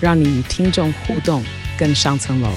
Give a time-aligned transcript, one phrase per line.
[0.00, 1.42] 让你与听众互动
[1.78, 2.50] 更上层楼。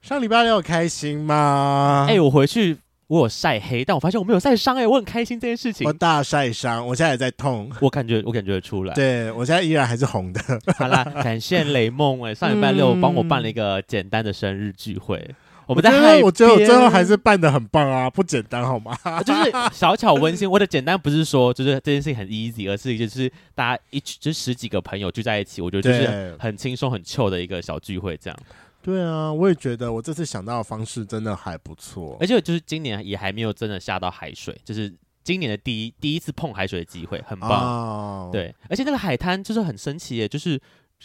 [0.00, 2.06] 上礼拜六开心吗？
[2.08, 5.86] 哎、欸，我回去我有晒黑，但我发现我没有晒伤，哎，我很开心这件事情。
[5.86, 7.70] 我大晒伤，我现在也在痛。
[7.80, 10.40] 我感觉我感觉得出来，对我现在依然还是红的。
[10.78, 15.18] 好啦，感谢雷梦哎，上礼拜六帮我办了一个简单的生日聚会。
[15.28, 15.34] 嗯、
[15.66, 18.96] 我们在海边，我觉得我最后还是办的很棒啊， 不简单好吗？
[19.24, 20.48] 就是小巧温馨。
[20.50, 28.38] 我的简单不是说就是这件事情很 easy，而是就是大家一就是十几个朋友聚在一起，我觉得就是很轻松很 chill 的一个小聚会这样。
[28.82, 34.94] 对啊，我也觉得我这次想到的方式真的还不错，而且就是今年也还没有真的下到海水，就是
[35.24, 37.50] 今年的第一第一次碰海水的机会，很棒。
[37.50, 40.60] 哦、对，而且那个海滩就是很神奇耶，就是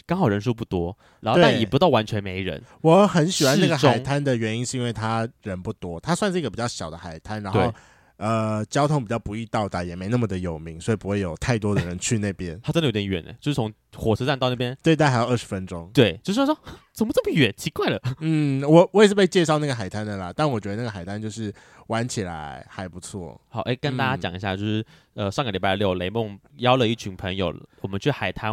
[0.06, 2.62] 刚好人数不多，然后但也不到完全没人。
[2.80, 7.72] 我很喜欢那个海滩的原因是因为它人不多，它算是一个比较小的海滩，然后。
[8.18, 12.56] 呃，交通比较不易到达，也没那么的有名，所以不会有太多的人去那边。
[12.62, 15.90] 它真的有点远呢，就是从火车站到那边，对，大概还要二十分钟。
[15.92, 16.56] 对，就是说，说
[16.92, 17.52] 怎么这么远？
[17.56, 18.00] 奇怪了。
[18.20, 21.52] 嗯，我我也是被介绍那个海滩的啦，但我觉得那个海滩就是
[21.88, 23.40] 玩起来还不错。
[23.48, 24.80] 好，哎、欸，跟大家讲一下，就是、
[25.14, 28.52] 嗯、呃，上个礼拜六，雷梦邀了一群朋友，我们去海滩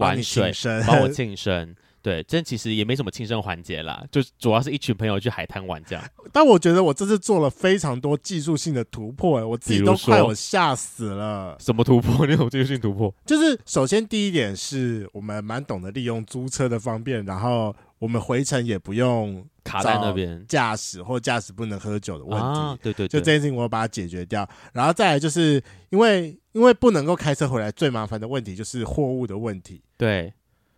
[0.00, 0.52] 玩水，
[0.86, 1.74] 帮我庆生。
[2.02, 6.02] 对，这其实也没什么庆生环节啦，就主要是一群朋友去海滩玩这样。
[6.32, 11.54] 但我觉得我这次做了非常多技术性的突破，哎，我自己都快我吓死了。
[11.60, 12.26] 什么突破？
[12.26, 13.14] 那种技术性突破？
[13.26, 22.58] 就是首先第一点是我们蛮懂得利用租车的方便，然后我们回程也不用卡在那边驾驶或驾驶不能喝酒的问题。
[22.60, 24.48] 啊、对，对对，就这件事情我把它解决掉。
[24.72, 29.82] 然后再来就是因为因为不能够开车回来，最麻烦的问题就是货物的问题。
[29.96, 30.32] 对。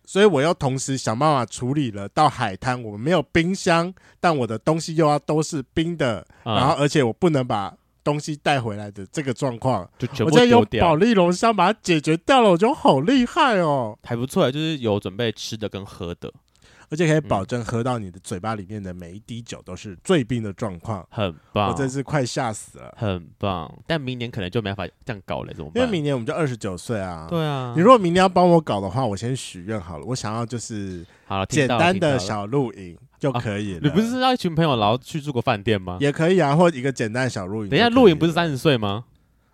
[0.05, 2.09] 所以我要同时想办法处理了。
[2.09, 7.73] 到海滩，我们没有冰箱，但我的东西又要都是冰的，嗯、然后而且我不能把
[8.03, 10.31] 东西带回来的这个状况，就全部丢掉。
[10.31, 16.29] 我现在用保利龙箱把它解决掉了，我觉得好厉害哦，还不错，就是有准备吃的跟喝的。
[16.93, 21.71] 而且可以保证喝到你的嘴巴里面的每一滴酒都是醉冰的状况，很棒！
[21.71, 23.73] 我真是快吓死了，很棒！
[23.87, 25.81] 但明年可能就没办法这样搞了，怎么办？
[25.81, 27.25] 因为明年我们就二十九岁啊。
[27.27, 33.79] 对啊，你如果明年要帮我搞的话，我先许愿好了，我想要就是好简单的小露营就可以了。
[33.81, 35.97] 你不是要一群朋友然后去住个饭店吗？
[35.99, 37.71] 也可以啊，或一个简单的小露营。
[37.71, 39.05] 等一下，露营不是三十岁吗？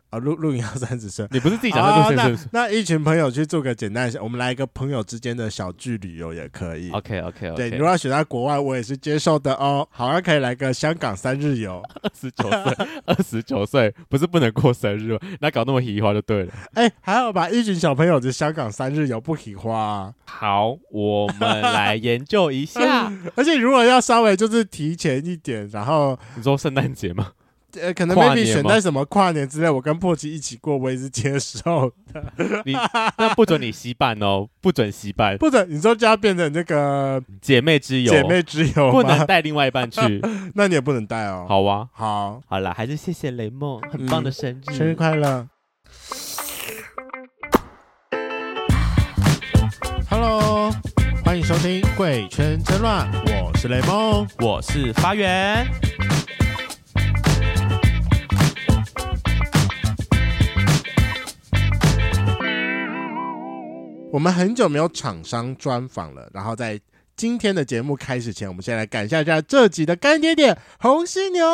[0.10, 2.50] 啊，露露营要三十岁，你不是自己讲的都三十岁？
[2.52, 6.90] 那一群朋友去做个简单的，我们来一个朋友之间的小聚旅游也可以。
[6.92, 7.56] OK OK OK。
[7.56, 9.88] 对，你如果要选在国外，我也是接受的哦。
[9.92, 11.80] 好像可以来个香港三日游。
[12.02, 15.20] 二十九岁， 二十九岁不是不能过生日吗？
[15.42, 16.54] 那搞那么喜花就对了。
[16.74, 20.14] 哎、欸，还好吧，一群小朋友的香港三日游不喜花、啊。
[20.26, 23.14] 好，我们来研究一下。
[23.36, 27.34] 而且如果要稍微就是提前一点，然后你说圣诞节吗？
[27.80, 32.24] 呃，可能 maybe 选在什么跨年之类，我跟破奇一起过，我也是接受的。
[32.66, 32.74] 你
[33.18, 35.68] 那不准你携伴哦，不准携伴，不准。
[35.70, 40.22] 你说就要变成这个姐妹之友，姐妹之友不能带另外一半去，
[40.56, 41.46] 那你也不能带哦。
[41.48, 45.48] 好啊，好，好了，还是谢谢雷梦，很棒的生日，嗯、生日快乐。
[50.10, 50.72] Hello，
[51.24, 53.08] 欢迎收听《贵圈真乱》，
[53.44, 55.68] 我是雷梦，我是发源。
[64.12, 66.80] 我们很久没有厂商专访了，然后在
[67.16, 71.46] 今天的节目开始前，我们先来感谢一下这集的干爹爹红犀牛。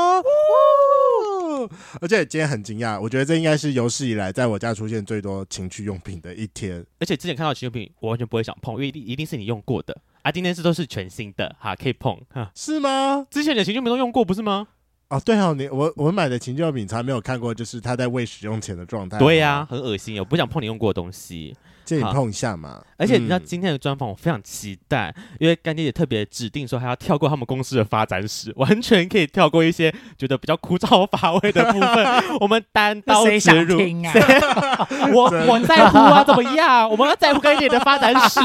[2.00, 6.86] 而且今天很惊讶，我觉得这应该是有史以来在我家出现最多情趣用品的一天。
[7.00, 10.32] 而且之前看到情趣用品，我完全不会想碰，因为一定是你用过的啊。
[10.32, 13.28] 今天是都是全新的哈，可以碰哈，是吗？
[13.30, 14.70] 之前你的情趣用品都用过不是吗？
[15.10, 19.20] 哦，对哦，你我我买的情趣用品从来没有看过，就是它在未使用前的状态。
[19.20, 21.54] 对呀、啊，很恶心，我不想碰你用过的东西。
[21.86, 22.82] 借你碰一下嘛！
[22.98, 32.06] 而且你知道今天的专访我非常期待，嗯、因为干爹也特别指定说还要跳过他们公司的发展史，完全可以跳过一些觉得比较枯燥乏味的部分。
[32.42, 36.90] 我们单刀直入，啊、 我我在乎啊，怎么样？
[36.90, 38.40] 我们要在乎干爹的发展史，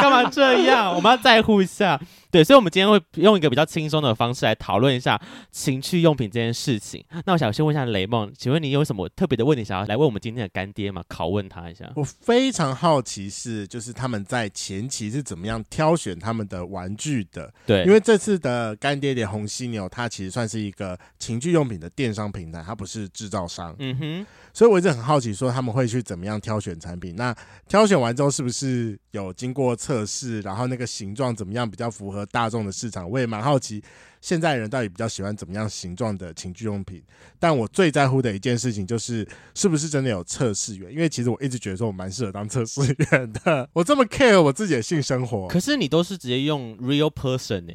[0.00, 0.94] 干嘛这样？
[0.94, 2.00] 我们要在乎一下。
[2.30, 5.18] 对，所以，我们今天会用一个比较轻松的方式来讨论一下
[5.50, 7.02] 情趣用品这件事情。
[7.24, 11.02] 那我想先问一下雷梦，请问你有什么特别的问题想要来问我们今天的干爹吗？
[11.08, 11.90] 拷问他一下。
[11.96, 17.52] 我非常好奇是，就是他们在前期是怎么样挑选他们的玩具的？
[17.66, 23.74] 对，因为这次的干爹爹红犀牛，它其实算是一个情趣用品的电商平台，它不是制造商。
[23.80, 27.16] 嗯哼，所以我一直很好奇，说他们会去怎么样挑选产品？
[27.16, 27.36] 那
[27.66, 30.40] 挑选完之后，是不是有经过测试？
[30.42, 33.10] 然后那个形状怎么样比较符合大众的市场？
[33.10, 33.82] 我也蛮好奇，
[34.20, 37.02] 现在人到底比较喜欢怎么样形状的情趣用品？
[37.38, 40.92] 但我最在乎的一件事情就是，是不是真的有测试员？
[40.92, 42.80] 因为其实我一直觉得说我蛮适合当测试
[43.10, 43.68] 员的。
[43.72, 47.72] 我这么 care 我自己的性生活，可是你都是直接用 real person 呢、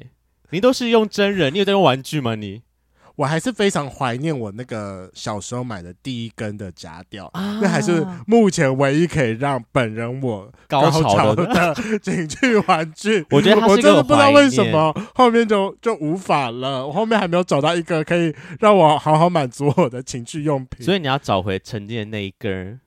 [0.49, 1.53] 你都是用真人？
[1.53, 2.35] 你有在用玩具吗？
[2.35, 2.61] 你？
[3.15, 13.25] 我还是非常怀念我那个小时候买的第一根的夹吊，那、啊、还是目前唯一可以让本人我高潮的 情趣玩具。
[13.30, 20.83] 我觉得我真的不知道为什么后面就就无法了，我后面还没有找到一个可以让我好好满足我的情趣用品。
[20.83, 22.80] 所以你要找回曾经的那一根。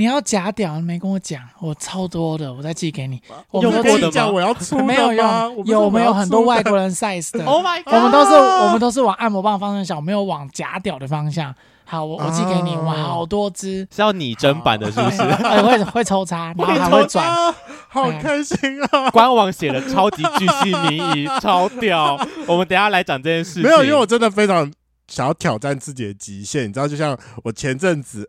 [0.00, 3.20] 你要假屌，你没跟我讲，我超多的，我再寄给你。
[3.50, 4.86] 我没有跟你讲我要粗的吗？
[4.86, 7.44] 没有用，有没有很多外国人 size 的？
[7.44, 7.92] Oh my god！
[7.92, 11.54] 我们都是我们都是往按摩棒方向想，没有往假屌的方向。
[11.84, 15.18] 好，我我寄给你，哇，好多只，是要拟真版的，是不是？
[15.60, 17.52] 会会抽插，然后还会转，
[17.90, 18.56] 好开心
[18.92, 19.10] 啊！
[19.10, 22.18] 官网写的超级巨细靡遗，超屌。
[22.46, 23.60] 我们等下来讲这件事。
[23.60, 24.72] 没有，因为我真的非常
[25.08, 27.14] 想要挑战自己的极限，你知道，就像
[27.44, 28.26] 我前阵子。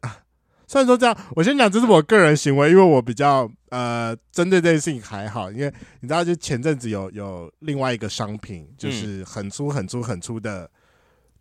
[0.72, 10.72] 虽然说这样，我先讲这是我个人行为，因为我比较呃针对这件事情还好，因为你知道，就前阵子有有另外一个商品，就是很粗很粗很粗的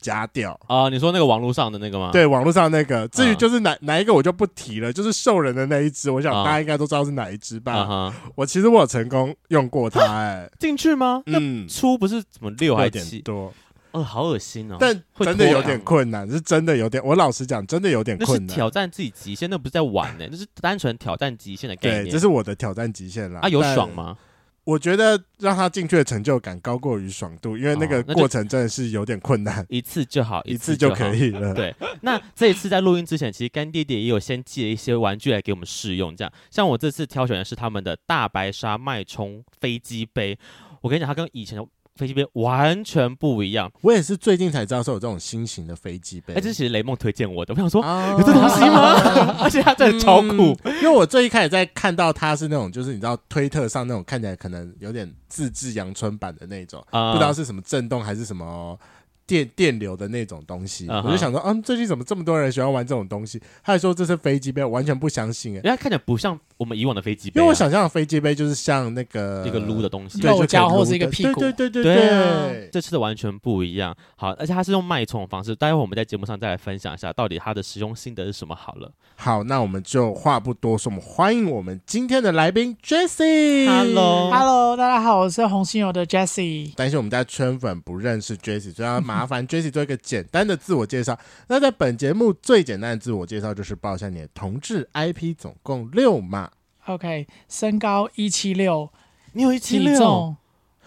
[0.00, 2.10] 夹吊啊，你说那个网络上的那个吗？
[2.12, 3.06] 对，网络上那个。
[3.06, 3.78] 至于就是哪、uh.
[3.82, 8.10] 哪一个我就不提了，就是兽人的那一只，我想大家应该都知道是哪一只吧。
[8.10, 8.12] Uh.
[8.34, 11.22] 我其实我有成功用过它、欸，哎， 进去吗？
[11.26, 13.54] 嗯，粗不是怎么六还是七多？
[13.92, 14.76] 哦，好恶心哦！
[14.78, 17.04] 但真的有点困难，是真的有点。
[17.04, 18.46] 我老实讲，真的有点困难。
[18.46, 22.04] 那是挑战自己极限，那不是在玩呢、欸，那是单纯挑战极限的概念。
[22.04, 23.40] 对，这是我的挑战极限啦。
[23.42, 24.16] 啊，有爽吗？
[24.62, 29.60] 我觉得让他进去的成就感高过于爽度，因为那个过程真的是有点困难。
[29.60, 31.52] 哦、一次就好， 一次就可以了。
[31.52, 36.32] 对，那这一次在录音之前，其实干爹爹也有先寄了一些玩具来给我们试用，这样。
[36.50, 40.38] 像我这次挑选的是他们的大白鲨脉冲飞机杯，
[40.82, 41.66] 我跟你讲，它跟以前的。
[41.96, 46.34] 飞机杯完全不一样，我也是最近才知道说有这种新型的飞机杯。
[46.34, 48.94] 哎，这其实雷梦推荐我的，我想说、啊、有这东西吗？
[49.42, 58.78] 而且它真的超酷、嗯，因为我最一开始在看到它是那种，就是你知道推特上那种看起来可能有点自制阳春版的那种，啊、不知道是什么震动还是什么。
[59.26, 61.06] 电电流的那种东西，uh huh.
[61.06, 63.40] 我就想说，嗯，最近怎么这么多人喜欢玩这种东西？
[63.62, 67.42] 他还说这是飞机杯，我完全不相信哎，因为它看起来不像我们以往的飞机杯、啊。
[67.42, 73.96] 因为我想象的飞机杯就是像那个一个撸的东西，对，就或是一个屁股，对对对对对，这次的完全不一样。
[74.16, 78.54] 好，而且它是用脉冲的方式，待会我们在节目上再来分享一下，到底它的使用心得是什么。
[78.54, 83.66] 好了，好，那我们就话不多说，我们欢迎我们今天的来宾 Jessie。
[83.66, 86.74] Hello，Hello，大家好，我是红心油的 Jessie。
[86.74, 89.96] 担心我们家圈粉不认识 Jessie，所以要麻烦 Jessie 做一个。
[90.10, 91.16] 简单的自我介绍。
[91.46, 96.49] 那在本节目最简单的自我介绍就是报一下你的同志 IP，总共六码。
[96.90, 98.90] OK，身高一七六，
[99.34, 100.34] 你有一七六，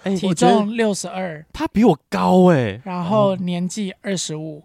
[0.03, 2.81] 体重，六十二，他比我高哎、欸。
[2.83, 4.63] 然后年纪二十五，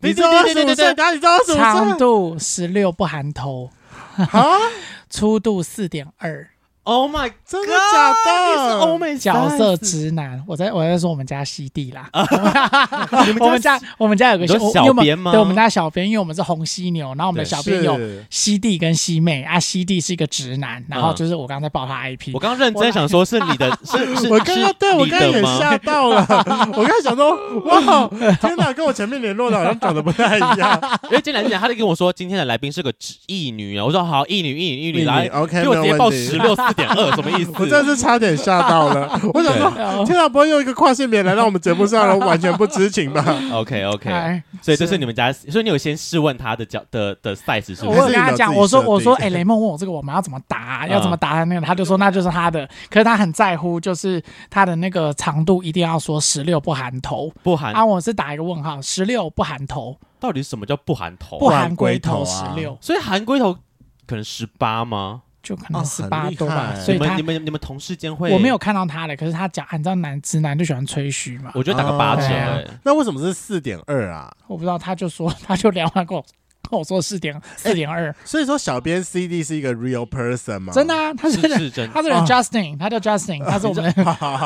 [0.00, 0.94] 你知道二十五岁？
[0.94, 1.56] 哪里知道二十五岁？
[1.56, 3.70] 长度十六不含头，
[4.16, 4.58] 啊，
[5.08, 6.50] 粗度四点二。
[6.86, 8.16] Oh my，真的假的？
[8.46, 12.08] 你是欧美角色直男，我在我在说我们家西地啦。
[13.40, 15.32] 我们家我们家有个小编吗？
[15.32, 17.98] 对，我们家小编，因为我们是红犀牛，然后我们的小编有
[18.30, 19.58] 西地跟西妹啊。
[19.58, 22.30] 西地是一个直男，然后就是我刚刚在报他 IP。
[22.32, 26.24] 我刚刚认真想说是你的，是是，我刚刚对我刚刚也吓到了。
[26.72, 27.32] 我刚才想说，
[27.64, 28.08] 哇，
[28.40, 30.80] 天哪， 跟我前面联络的好像长得不太一样。
[31.10, 32.94] 因为进来之前他就跟我说，今天的来宾是个
[33.26, 33.84] 异女啊。
[33.84, 36.75] 我说好，异女，异女，异女来，OK，给我直接报十六四。
[36.76, 37.52] 点二什么意思？
[37.58, 39.08] 我真的是差点吓到了。
[39.34, 48.00] 我想说，天啊，不会用一个跨性别来到我们节目上， 完全不知情吧？OK OK，所以这是你们家，所以你有先试问他的脚的的 size 是不是？
[48.00, 52.68] 我跟他讲，我说我说，哎，雷梦问我这个我们要怎么答，要怎么答他那个，他就说那就是他的。
[52.90, 57.72] 可是他很在乎，就是他的那个长度一定要说十六不含头，不含。
[57.72, 61.38] 啊，我是打一个问号，十六不含头，到底什么叫不含头？
[61.38, 63.54] 不含龟头十六，所以含龟头
[64.06, 65.22] 可能十八吗？
[65.46, 71.52] 就可能十八多吧，所以你们你们你们同事间会，我没有看到他的，可是他讲，你知道男直男就喜欢吹嘘嘛？
[71.54, 74.28] 我觉得打个八折，那为什么是四点二啊？
[74.48, 76.24] 我不知道，他就说 他就聊完过，跟我
[76.84, 78.14] 说四点四点二。
[78.24, 80.72] 所以说，小编 CD 是一个 real person 吗？
[80.72, 83.94] 真的啊，他是是真，他是 Justin，他叫 Justin，他是我们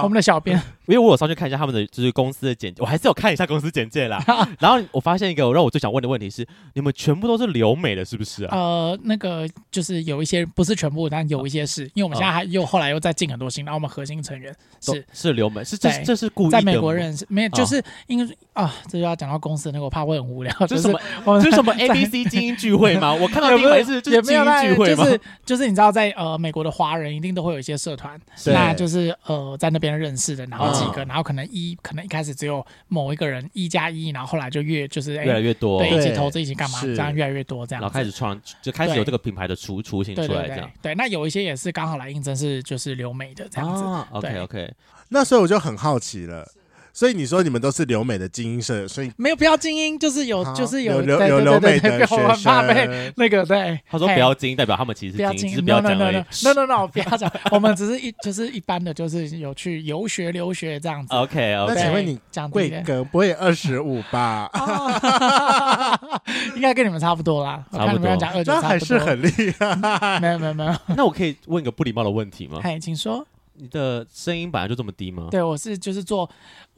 [0.02, 0.60] 我们的小编。
[0.86, 4.22] 因为我有上去看一下他们的就是公司的简介，我还是有看一下 公司简介啦。
[4.58, 8.56] 然后我发现一个让我最想问的问题是：你们全部都是留美的，是不是啊？
[8.56, 20.52] 呃，那个就是有一些不是全部，但有一些是因为我们现在还又后来又再进很多新，然后我们核心成员是是留美，是这这是故意在美国认识，没有就是因为啊，这就要讲到公司那个，我怕会很无聊。
[20.66, 21.00] 就是什么？
[21.40, 23.14] 这是什么 A B C 精英聚会吗？
[23.14, 25.04] 我看到第一回是就是精英聚会吗？
[25.04, 40.70] 就是就是你知道在呃美国的华人一定都会有一些社团，那就是呃在那边认识的，然后几个，然后可能一可能一开始只有某一个人一加一，然后后来就越就是越来越多，对，一起投资一起干嘛，这样越来越多这样，然后开始创就开始有这个品牌的雏雏形出来这样。
[40.82, 43.84] 对，那有一些也是刚好来应征是就是留美的这样子。
[44.12, 44.72] OK OK，
[45.08, 46.46] 那所以我就很好奇了。
[46.92, 53.12] 所以你说你们都是留美的精英社，所以没有不要精英，就是有就是有留有留美的学 生。
[53.16, 56.16] 那个对，他说不要精英，代表他们其实是精英，不要讲而已。
[56.44, 61.14] No no no，不要讲，我们只是一就是一般的，就是有去游学留学这样子。
[61.14, 62.18] OK OK，那请问你
[62.50, 64.50] 贵哥不会二十五吧？
[66.56, 67.64] 应该跟你们差不多啦。
[67.72, 68.16] 差不多，
[68.46, 70.18] 那还是很厉害。
[70.20, 72.60] 没有没有没有，那我可以问一个不礼貌的问题吗？
[72.62, 73.26] 嗨，请说。
[73.62, 75.28] 你的声音本来就这么低吗？
[75.30, 76.28] 对，我是就是做，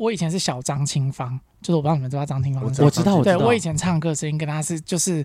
[0.02, 5.24] 我以前是小张清芳，就是我不知道你们知道张清芳，我知道，对我以前唱歌声音跟他是就是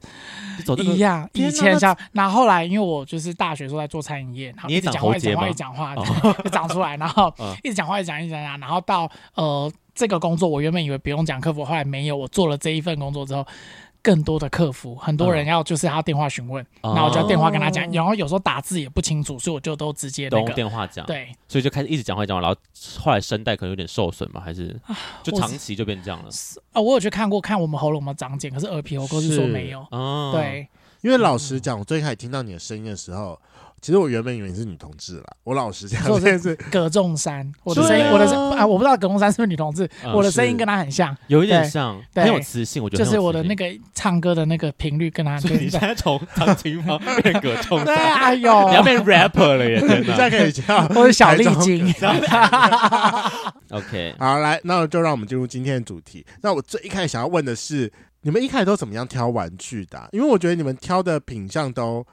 [0.77, 13.46] 一样，以前像，然后后来因为我就是大学时候在做餐饮业，然后一直讲话一讲话一讲话就长出来，然后 一直讲话一直讲一直讲，然后到呃这个工作，我原本以为不用讲客服，后来没有，我做了这一份工作之后。
[14.01, 22.58] 更多的客服，很多人要就是要电话询问，然后我就要电话跟他讲，然后有时候打字也不清楚，所以我就都直接都用电话讲，对，所以就开始一直讲话讲话，然后
[23.00, 24.80] 后来声带可能有点受损嘛，还是
[25.24, 26.30] 就长期就变这样了。
[26.74, 29.86] 啊，我有去看过，看我们喉咙有没有长茧，可是耳鼻喉科是说没有。
[30.32, 30.68] 对，
[31.01, 33.39] 因为老实讲，我最开始听到你的声音的时候。
[33.79, 45.39] 其实我原本以为你是女同志啦，我老实讲，现在是葛仲山，我的声音，我的声啊，我不知道葛仲山是不是女同志，我的声音跟她很像，有一点像，很有磁性，我觉得就是我的那个唱歌的那个频率跟她。
[45.39, 51.88] 所以你现在从张清芳变葛仲山， 对啊，有，你要变 rapper 了耶， 真的，现在可以叫，我是小丽晶。
[53.69, 56.25] OK，好，来，那就让我们进入今天的主题。
[56.41, 57.91] 那我最一开始想要问的是，
[58.22, 60.10] 你们一开始都怎么样挑玩具的？
[60.12, 62.03] 因为我觉得你们挑的品相都。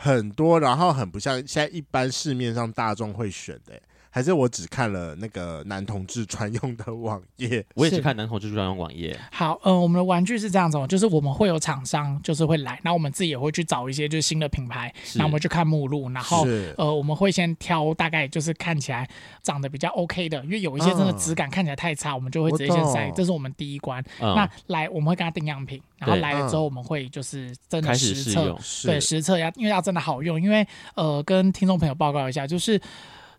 [0.00, 3.82] 很多，然后很不像现在一般市面上大众会选的。
[4.10, 9.18] 还是我只看了那个男同志专用的网页，我也是看男同志专用网页。
[9.30, 16.46] 好，呃，我们的玩具是这样子，就是我们会有厂商，就是会来，然后我们自己也会去找一些就是新的品牌，然后我们去看目录，然后
[16.76, 19.08] 呃，我们会先挑大概就是看起来
[19.42, 24.02] 长得比较 OK 的，因为有一些真的质感看起来太差，我们就会直接先筛，这是我们第一关。
[24.18, 32.80] 那来我们会跟他订样品，然后来了之后我们会就是真的实测，对，实测要因为要真的好用，因为呃，跟听众朋友报告一下，就是。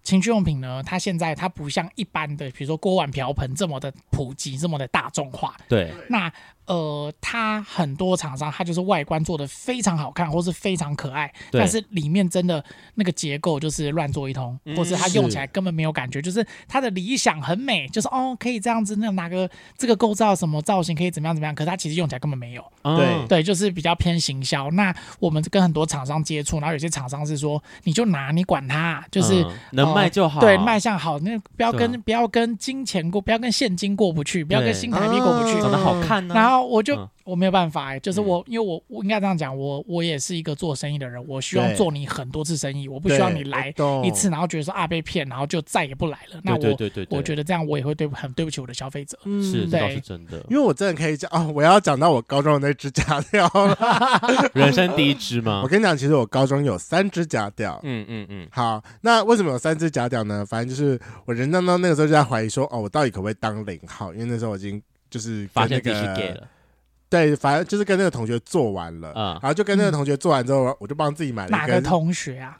[0.09, 5.55] 情趣用品呢，它现在它不像一般的，比如说锅碗瓢盆这么的普及，这么的大众化。
[5.67, 6.31] 对，那。
[6.69, 16.29] 呃，它很多厂商，它就是外观做的非常好看，或是非常可爱，但是里面真的那个结构就是乱做一通，嗯、或是它用起来根本没有感觉，是。
[16.29, 19.49] 就是它的理想很美，就是哦可以这样子，那拿个
[19.79, 22.63] 这个构造什么造型可以怎么样怎么样，可是它其实用起来根本没有。
[22.83, 23.27] 嗯、对。
[23.27, 24.69] 对，就是比较偏行销。
[24.69, 36.58] 那我们跟很多厂商接触，然后有些厂商是说，你就拿你管它，就是、嗯、能卖就好，对，卖相好，那不要跟、啊、不要跟金钱过，不要跟现金过不去，不要跟新台币过不去，长得好看呢、啊，然后。
[36.65, 43.73] 我就、嗯、我没有办法哎、欸，就是我，因为我我应该这样讲，我我也是一个做生意的人，我需要做你很多次生意，我不需要你来
[44.03, 46.39] 一次，然后觉得说啊被骗，然后就再也不来了。
[46.43, 49.17] 那我对对对对我觉得这样我也会对很对不起我的消费者。
[49.25, 50.37] 嗯，是，这倒是真的。
[50.49, 55.61] 因为我真的可以讲哦，我要讲到我高中的那只假屌了， 人生第一只吗？
[55.63, 57.79] 我跟你讲，其实我高中有三只假屌。
[57.83, 58.47] 嗯嗯嗯。
[58.51, 60.45] 好，那为什么有三只假屌呢？
[60.45, 64.13] 反正就是我人当当那个时候就在怀疑说，哦，我到底可不可以当零号？
[64.13, 66.47] 因为那时候我已经就是把那个
[67.09, 69.11] 对反正就是跟那个同学做完了
[69.41, 72.57] 然后就跟那个同学做完之后我就帮自己买了一个同学啊？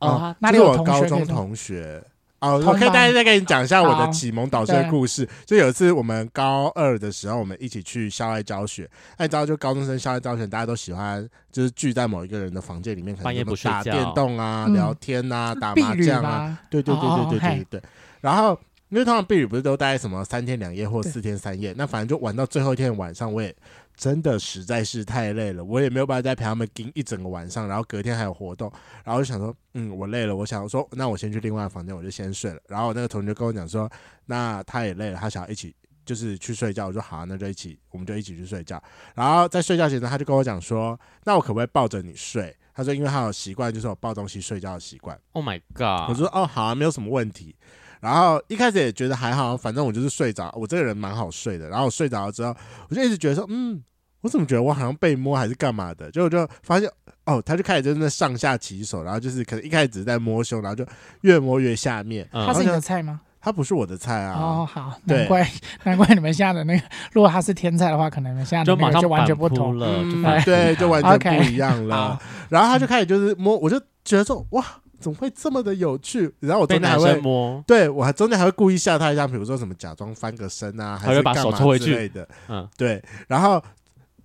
[0.00, 2.02] 哦那是我高中同学。
[2.40, 5.28] 哦我可以大家再跟你讲一下我的启蒙导师的故事。
[5.46, 8.90] 就有一次我们高二的时候我们一起去校外教学。
[9.16, 17.82] 那你知道就高中生校外教学大家都喜欢就是聚在某一个人的房间里面可能也不打电动啊聊天啊打麻将啊对对对对对对对。
[18.20, 18.58] 然后
[18.92, 23.52] 因为通常避旅不是都待什么三天两夜或四天三夜，那反正就玩到最后一天晚上，我也。
[23.94, 28.72] 真的实在是太累了，我也没有办法再陪他们盯一整个晚上，然后隔天还有活动，
[29.04, 32.58] 然后就想说，嗯，我累了，我想说，那我先去另外房间，我就先睡了。
[32.68, 33.88] 然后那个同学就跟我讲说，
[34.24, 36.86] 那他也累了，他想要一起就是去睡觉。
[36.86, 38.82] 我说好啊，那就一起，我们就一起去睡觉。
[39.14, 42.56] 然后在睡觉前呢，他就跟我讲说，那我可不可以抱着你睡？
[42.74, 45.16] 他说，因为他有习惯，就是我抱东西睡觉的习惯。
[45.32, 46.08] Oh my god！
[46.08, 47.54] 我说哦，好啊，没有什么问题。
[48.02, 51.68] 然后一开始也觉得还好，反正我就是睡着，我这个人蛮好睡的。
[51.68, 52.52] 然后我睡着了之后，
[52.88, 53.80] 我就一直觉得说，嗯，
[54.22, 56.10] 我怎么觉得我好像被摸还是干嘛的？
[56.10, 56.90] 结果就发现，
[57.26, 60.84] 哦，他就开始真的上下其手，然后就是可能一开始只是在摸胸，然后就
[61.20, 62.28] 越摸越下面。
[62.32, 63.20] 嗯、他是你的菜吗？
[63.40, 64.36] 他不是我的菜啊。
[64.36, 65.48] 哦，好，难怪
[65.84, 72.20] 难怪你们现在的那个，如果他是天菜的话，可能你们现在的那个就完全不同了，嗯、对，就完全 不一样了。
[72.48, 74.64] 然后他就开始就是摸，我就觉得说，哇。
[75.02, 76.32] 怎么会这么的有趣？
[76.40, 82.26] 然后我中间还会摸，对我还中间还会故意吓他一下，比如说什么假装翻个身啊，还是干嘛之类的。
[82.48, 83.02] 嗯，对。
[83.28, 83.62] 然后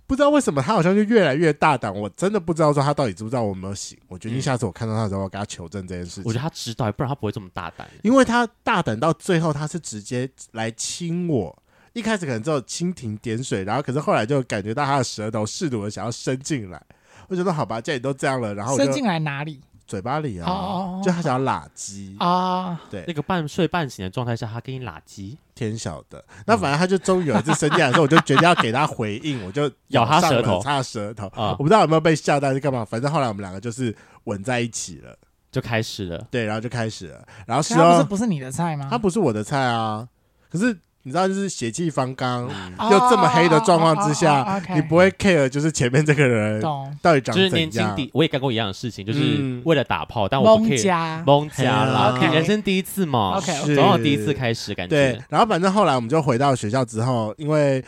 [0.05, 3.98] 不知道为什么他好像就越来越大胆，我真的不知道说他到底知不知道我有没有醒。
[4.07, 6.24] 我决定下次我看到他的时候，我跟他求证这件事情。
[6.25, 7.86] 我觉得他知道，不然他不会这么大胆。
[8.03, 11.53] 因为他大胆到最后，他是直接来亲我。
[11.93, 16.79] 一开始可能只有蜻蜓点水，然后可是后来就感觉到他的舌头试图的想要伸进来。
[17.27, 19.60] 我觉得好吧，既然你都这样了，然后伸进来哪里？
[19.88, 22.15] 嘴巴里啊，就他想要拉鸡。
[22.20, 26.24] 啊，对，那个半睡半醒的状态下，他给你拉鸡，天晓得。
[26.46, 31.27] 那反正他就终于有一次伸进来的时候，我就决定要给他回应，我就咬他舌头，擦舌头。
[31.27, 32.84] 啊，我不知道有没有被吓到，是干嘛？
[32.84, 35.17] 反正后来我们两个就是吻在一起了，
[35.51, 38.88] 就开始了，对，然后就开始了，然后他不是不是你的菜吗？
[38.91, 40.08] 他不是我的菜啊，
[40.51, 40.77] 可是。
[41.07, 42.43] 你知道，就是血气方刚，
[42.91, 46.61] 又这么黑的状况之下，你不会 care，就是前面这个人
[47.01, 47.49] 到底长怎样？
[47.49, 51.23] 就是年轻第，我也干过一样的事情，就是为了打炮，但我不 care。
[51.25, 54.93] 蒙家啦，人生第一次嘛，总有第一次开始感觉。
[54.93, 57.81] 对，然后反正后来我们就回到学校之后，因为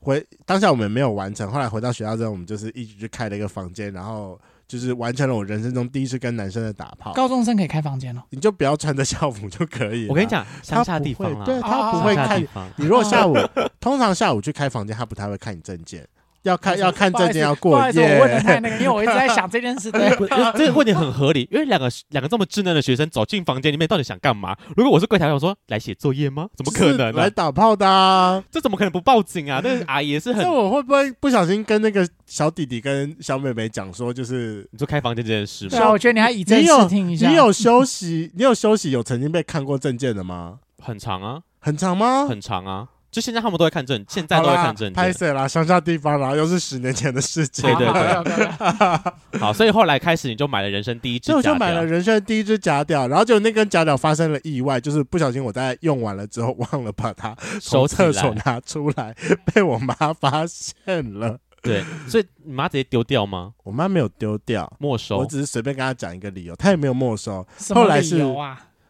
[0.00, 4.36] 回当下我们没有完成，后来回到学校之后，我们就是一直去开了一个房间，然后。
[4.66, 7.12] 就是完成了我人生中第一次跟男生的打炮。
[7.12, 10.08] 高中生可以开房间哦，你就不要穿着校服就可以。
[10.08, 12.40] 我跟你讲，乡下地方，对他不会看
[12.76, 12.86] 你。
[12.86, 13.36] 如果下午，
[13.80, 16.06] 通常下午去开房间，他不太会看你证件。
[16.44, 19.90] 要看要看证件要过夜，我问的太那个，因为我一直在想这件事。
[19.92, 20.10] 对，
[20.56, 24.56] 这个问题很合理，因为两个两个这么稚嫩的学生走进房间里面，到底想干嘛？
[24.76, 26.46] 如果我是柜台，我说来写作业吗？
[26.56, 27.88] 怎么可能来打炮的？
[27.88, 28.42] 啊？
[28.50, 29.60] 这怎么可能不报警啊？
[29.64, 30.42] 那阿姨也是很。
[30.42, 35.70] 那我会不会不小心跟那个小弟弟跟小妹妹讲说，就是你说开房间这件事吗？
[35.70, 37.28] 对啊，我觉得你还以正视听一下。
[37.28, 38.30] 你有休息？
[38.34, 38.90] 你有休息？
[38.90, 40.58] 有曾经被看过证件的吗？
[40.82, 42.26] 很长啊，很长吗？
[42.28, 42.88] 很长啊。
[43.14, 44.92] 就现在他们都会看证，现在都会看证。
[44.92, 47.72] 拍摄啦，乡下地方，然后又是十年前的事情。
[47.76, 49.38] 对对对。
[49.38, 51.52] 好，所以后来开始你就买了人生第一支 假屌。
[51.52, 59.14] 就买了人生第一支假屌，然后就那根假屌发生了意外，就是不小心我在用完了之后忘了把它 从厕所拿出来，
[59.54, 61.38] 被我妈发现了。
[61.62, 63.52] 对，所以你妈直接丢掉吗？
[63.62, 65.18] 我妈没有丢掉，没收。
[65.18, 67.46] 我只是随便跟她讲一个理由，她也没有没收。
[67.70, 68.20] 后来是。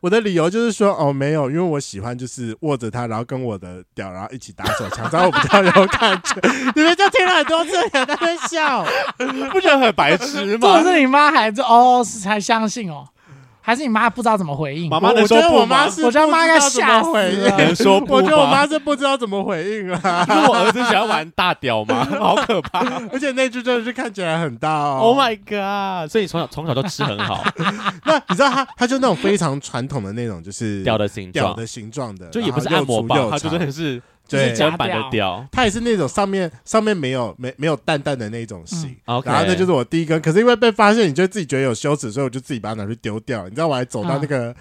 [0.05, 6.35] 我的理由就是说，哦，没有，因为我喜欢就是握着它，然后跟我的屌，然后一起打手枪，这样我比较有感觉。
[6.77, 8.85] 你们就听了很多次，也在那笑，
[9.51, 10.69] 不觉得很白痴吗？
[10.77, 13.09] 或者是你妈孩子哦，是才相信哦。
[13.66, 14.90] 还是你妈不知道怎么回应？
[14.90, 15.87] 妈妈能说不吗？
[16.05, 17.57] 我觉得妈应该吓死了。
[17.57, 18.12] 能说不？
[18.12, 20.24] 我觉得我妈是不知道怎么回应啊。
[20.29, 22.07] 是我儿子喜欢玩大屌吗？
[22.20, 22.81] 好可怕！
[23.11, 24.98] 而且那只真的是看起来很大哦。
[25.00, 26.11] Oh my god！
[26.12, 27.42] 所以你从小从小就吃很好。
[28.05, 34.03] 那你知道他他就那种非常传统的那种，就是屌的形状，屌的形状的，就也不是按摩棒，它就真的是。
[34.27, 43.45] 对，真版的屌，它也是那种上面上面没有没没有蛋蛋的那种型，然后那就是我第一根，可是因为被发现，你就自己觉得有羞耻，所以我就自己把它拿去丢掉。
[43.45, 44.57] 你知道我还走到那个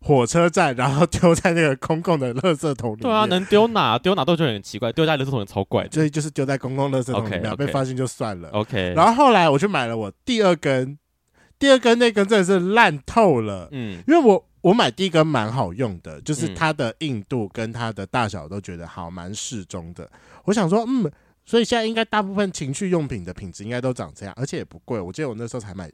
[0.00, 3.02] 火车站，然后丢在那个公共的垃圾桶里面。
[3.02, 8.48] 对啊，能丢哪丢哪都觉得很奇怪，丢在垃圾桶也超怪，所以就是丢在公共垃圾桶里面，被发现就算了。
[8.48, 10.98] OK，然后后来我去买了我第二根，
[11.58, 14.46] 第二根那根真的是烂透了，嗯，因为我。
[14.64, 20.10] 我买第一根蛮好用的，就是它的硬度跟它的大小都觉得好，蛮适中的。
[20.44, 21.12] 我想说，嗯，
[21.44, 24.98] 所以现在应该大部分情趣用品的品质应该都长这样，而且也不贵。
[24.98, 25.92] 我记得我那时候才买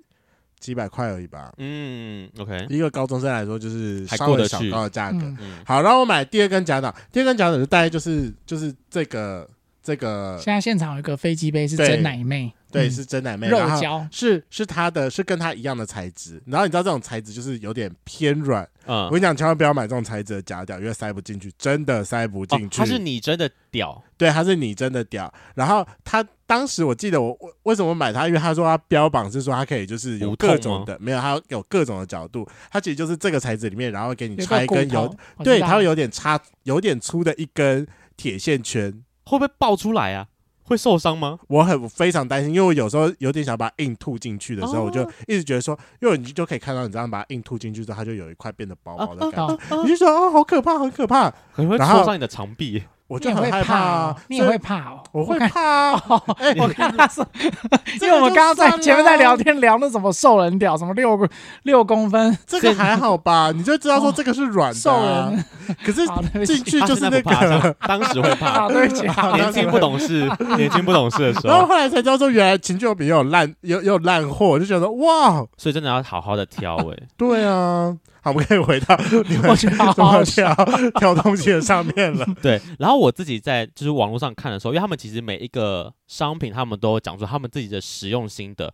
[0.61, 1.53] 几百块而已吧。
[1.59, 5.19] 嗯，OK，一个高中生来说就是稍微小高的价格。
[5.67, 9.51] 好，然后我买第二根假屌，第二根假屌就大概就是就是这个
[9.83, 10.39] 这个。
[10.41, 12.53] 现在现场有一个飞机杯是真奶妹。
[12.73, 16.41] 对，是真奶妹，肉胶是是它的，是跟它一样的材质。
[16.47, 18.63] 然后你知道这种材质就是有点偏软。
[18.87, 22.79] 嗯，我跟你讲，千万不要买这种材质的假屌，因为塞不进去，真的塞不进去。
[22.79, 25.35] 它是你真的屌，对，它是你真的屌。
[25.57, 32.49] 然后它当时我记得我为什么买它，因为他说它标榜是说它可以就是有各种的，没有，它有各种的角度。
[32.71, 35.13] 它其实就是这个材质里面，然后给你插一根有，
[35.43, 37.85] 对，它会有点插有点粗的一根
[38.17, 40.27] 铁线圈，会不会爆出来啊？
[40.65, 41.39] 会受伤吗？
[41.49, 52.85] 我很非常担心，因为我有时候有点想把它硬吐进去的时候，哦、我就一直觉得说，因为你就可以看到，你这样把它硬吐进去之后，它就有一块变得薄薄的感觉，啊啊啊、你就说哦，好可怕，很可怕，可能会戳伤你的肠壁。
[53.11, 55.91] 我就很害怕，你也会怕哦， 我会怕。
[55.95, 57.27] 我看他说，
[58.01, 61.19] 因为我们刚刚在前面在聊天，聊那什么兽人屌，什么六
[61.65, 63.51] 六公分，这个还好吧？
[63.53, 65.45] 你就知道说这个是软的兽人，
[65.85, 66.07] 可是
[66.47, 69.03] 进去就是那个，当时会怕，对不起，
[69.35, 76.97] 年轻不懂事，年轻不懂事的时候，然后后来才知道说，原来情趣用品也有烂有有烂货，就觉得哇，所以真的要好好的挑哎。
[77.17, 77.93] 对啊。
[78.23, 78.97] 好，我们可以回到
[79.29, 79.73] 你们怎
[80.05, 80.55] 么挑
[80.99, 82.27] 挑东西的上面了。
[82.43, 88.73] 对，然后我自己在就是网络上看的时候，因为他们其实每一个商品，他们都有讲出他们自己的使用心得。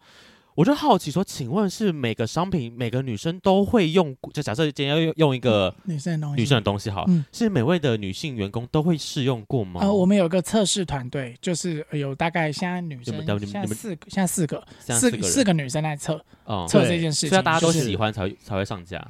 [0.57, 4.17] 我就好奇说，请问是每个商品每个女生都会用？
[4.33, 9.83] 就假设今天要用用一个女生的东西，女生的东西好，嗯，是每位的女性员工都会试用过吗？
[9.83, 13.15] 呃，我们有个测试团队，就是有大概现在女生
[13.47, 16.19] 现在四个，现在四个，四个四个女生在测，
[16.67, 19.07] 测这件事情，所以大家都喜欢才才会上架。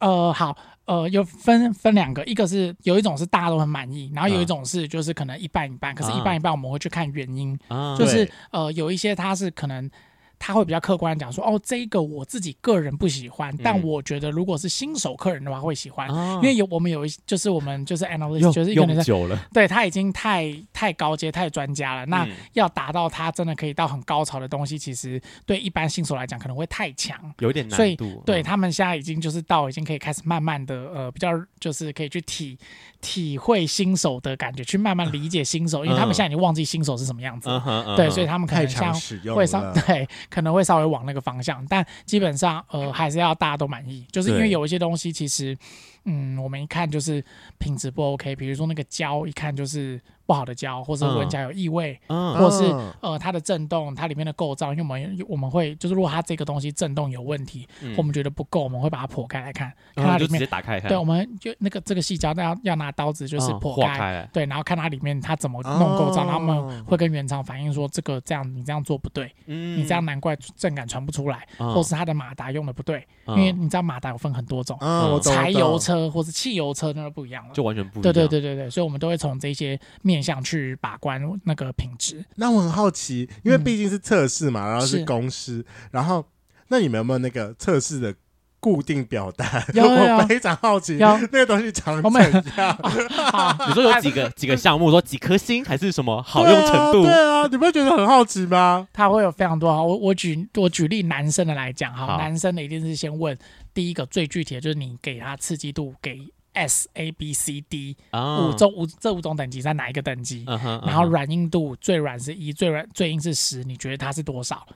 [0.00, 9.90] 呃，好，呃，有分分两个，一个是有一种是大家都很满意，然后有一种是就是可能一半一半，可是一半一半我们会去看原因，啊、就是呃有一些它是可能。
[10.38, 27.76] 他会比较客观讲说，哦，这个我自己个人不喜欢，但我觉得如果是新手客人的话会喜欢，因为有我们有一就是我们就是 analyst 就是用久了，对他已经太太高阶太专家了，那要达到他真的可以到很高潮的东西，其实对一般新手来讲可能会太强，有点难度。
[27.76, 32.56] 所以对他们现在已经就是到已经可以开始慢慢的呃比较就是可以去体
[33.00, 37.48] 体会新手的感觉，去慢慢理解新手，因为他们现在已经忘记新手是什么样子，
[37.96, 38.94] 对，所以他们可能像
[39.34, 40.08] 会上 对。
[40.30, 45.56] 可能会稍微往那个方向，但基本上呃还是要大家都满意，就是因为有一些东西其实，
[46.04, 47.24] 嗯，我们一看就是
[47.58, 50.00] 品质不 OK，比如说那个胶一看就是。
[50.28, 52.64] 不好的胶，或者闻起来有异味，嗯、或者是
[53.00, 60.90] 呃它的震动，它里面的构造，因为我们我们会就是如果它这个东西震动有问题，嗯、我们觉得不够，我们会把它剖开来看，看它里面，直接打开看。
[60.90, 78.02] 对，我们就那个这个细胶，要要拿刀子就是剖开，对，然后看它里面它怎么弄构造，哦、然后我们会跟原厂反映说这个这样你这样做不对，嗯、你这样难怪震感传不出来，嗯、或是它的马达用的不对，嗯、因为你知道马达有分很多种，嗯、柴油车或是汽油车那就不一样了，就完全不一样。
[78.02, 80.98] 对对对对对，所以我们都会从这些面向去把。
[80.98, 86.26] 关那个品质，那我很好奇，因为毕竟是测试嘛，嗯、然后是公司，然后
[86.66, 88.12] 那你们有没有那个测试的
[88.58, 89.64] 固定表单？
[89.72, 92.42] 有， 有，有，我非常好奇，有 那个东西长怎样？
[93.68, 97.02] 你说有几个几个项目，说几颗星还是什么好用程度？
[97.04, 98.88] 对啊，对啊，你不会觉得很好奇吗？
[98.92, 103.38] 他会有非常多哈，我我举我举例男生的来讲哈，男生的一定是先问
[103.78, 106.18] 第一个最具体的就是你给它刺激度给。
[106.54, 110.44] S A B C D 五种五这五种等级在哪一个等级？
[110.46, 114.66] 然后软硬度最软是一，最软最硬是十，你觉得它是多少？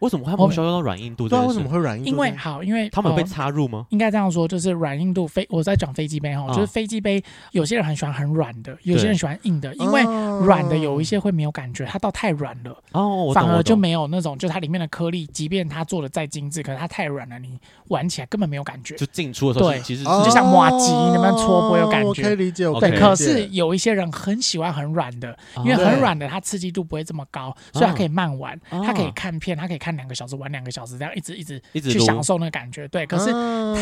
[0.00, 1.28] 为什么他们需要用到软硬度？
[1.28, 2.10] 对，为什么会软硬度？
[2.10, 3.86] 因为好，因为他们有被插入吗？
[3.90, 5.46] 应该这样说，就是软硬度飞。
[5.50, 9.74] 我在讲飞机杯哈，就是飞机杯，有些人很喜欢很软的，有些人喜欢硬的。
[9.76, 10.02] 因为
[10.44, 17.58] 软的有一些会没有感觉，它到太软了哦，反而就没有那种，就它里面的颗粒，即便它做的再精致，可是它太软了，你
[17.88, 18.94] 玩起来根本没有感觉。
[18.96, 22.22] 就进出的时候，对，其实就像麻糬，你们搓不会有感觉。
[22.22, 22.98] 可以理解，对。
[22.98, 30.68] 可是有一些人很喜欢很软的，因为很软的它刺激度不会这么高，所以它可以慢玩，它可以看片，它可以看两个小时玩两个。
[30.78, 33.06] 小时这样一直一直一直去享受那个感觉，对。
[33.06, 33.32] 可是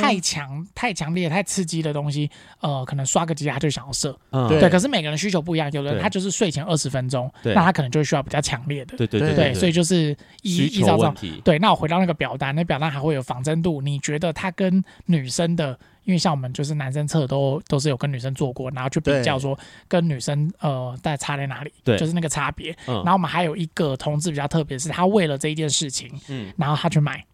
[0.01, 4.17] 太强、太强烈、太刺激的东西，呃，可能刷个机他就想要射，
[4.49, 4.67] 对。
[4.71, 9.53] 可是每个人需求不一样，有的人他就是睡前二十分钟，那他可能就需要比较强烈的，对对对。
[9.53, 11.59] 所以就是依依照这样，对。
[11.59, 22.75] 那我回到那个表单，那表单还会有仿真度，你觉得他跟女生的，因为像我们就是男生测都都是有跟女生做过，然后去比较说跟女生呃大概差在哪里，对，就是那个差别。
[22.87, 26.77] 然后我们还有一个同志比较特别，是他为了这一件事情，嗯，然后。
[26.87, 27.25] 他去买，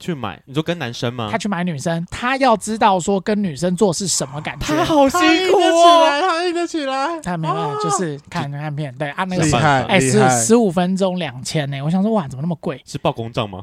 [0.00, 1.28] 去买，你说跟男生吗？
[1.30, 4.66] 他去买女生，他要知道说跟女生做是什么感觉。
[4.66, 5.20] 他好辛
[5.52, 12.82] 苦哦，他硬得起来， 他没办法，就是看看片，对，啊那个哎十十五分钟两千呢，我想说哇，怎么那么贵？
[12.84, 13.62] 是报公账吗？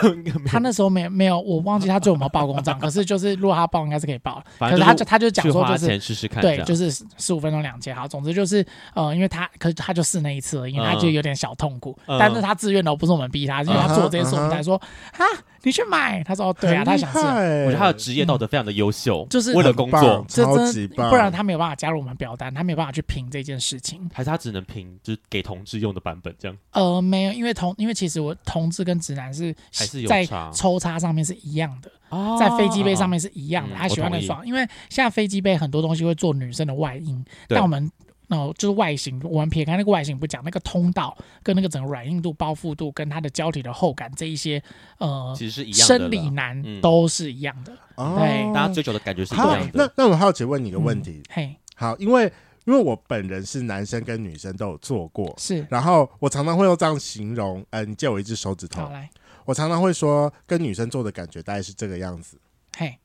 [0.46, 2.78] 他那时候没没有，我忘记他最后有没有报公账。
[2.80, 4.42] 可是就是如果他报，应该是可以报。
[4.58, 7.94] 可是他就他就讲说就是对，就是十五分钟两千。
[7.94, 14.76] 好，总之就是呃，因为他可是他就试那一次了，因为他就有点小痛苦，但是他自愿的，不是我们逼他，因为他做这件事，我们才说
[15.12, 15.24] 啊。
[15.64, 17.20] 你去买，他说对啊，他想吃。
[17.20, 21.08] 我觉得他的职业道德非常的优秀，就是为了工作，超级棒。
[21.08, 24.10] 不然他没有办法加入我们表单，他没有办法去评这件事情。
[24.12, 26.58] 还是他只能评就是给同志用的版本这样？
[26.72, 31.90] 呃，没有，因为同因为其实我同志跟直男是还是在抽插上面是一样的，
[32.38, 33.74] 在飞机杯上面是一样的。
[33.74, 37.90] 他喜欢的爽，因为现在飞机杯很多东西会做女生的外阴，但我们。
[38.28, 44.62] 哦就是外形，我们撇开那个外形不讲，那个通道跟那个整个软硬度、包覆度跟它的胶体的厚感这一些，
[44.96, 47.76] 呃，其实是一样的，生理男都是一样的。
[47.96, 49.70] 嗯、对，大家追求的感觉是一样的。
[49.74, 52.32] 那那我好奇问你一个问题，嘿、嗯，好，因为。
[52.64, 59.10] 因为我本人是男生跟女生都有做过，是，然后我常常会用这样形容，嗯、呃，你借我一只手指头，来，
[59.44, 62.36] 我常常会说，跟女生做的感觉大概是这个样子，
[62.76, 62.98] 嘿。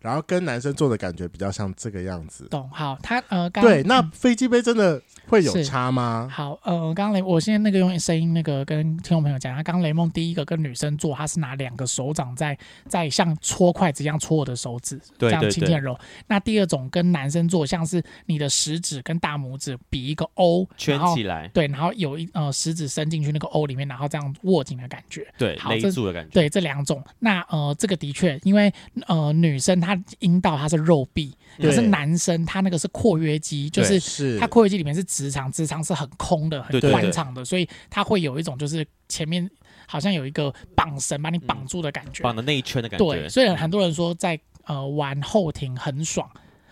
[0.00, 2.46] 然后跟男生做的感觉比较像这个样子。
[2.48, 6.28] 懂，好，他呃，刚对，那飞机杯真的会有差吗？
[6.30, 12.56] 好，呃，刚刚雷，我现在那个用声音那个跟听众朋友讲，他刚刚雷梦第一个跟女生做，他是拿两个手掌在
[12.88, 15.98] 在像搓筷子一样搓我的手指，这样轻轻揉。
[16.26, 27.02] 那第二种跟男生做，像是你的食指跟大拇指比一个 O 圈起来，对，然后有一呃食指伸进去那个 O 里面，然后这样握紧的感觉，对，勒住的感觉，对，这两种。
[27.18, 28.72] 那呃，这个的确，因为
[29.06, 39.48] 呃女生她阴道它是肉壁，可是男生他那个是括约肌，就是他括约肌里面是直肠，直肠是很空的、很宽敞的，所以他会有一种就是前面
[39.86, 43.04] 好像有一个绑绳把你绑住的感觉，绑的那一圈的感觉。
[43.04, 46.28] 对，所以很多人说在呃玩后庭很爽。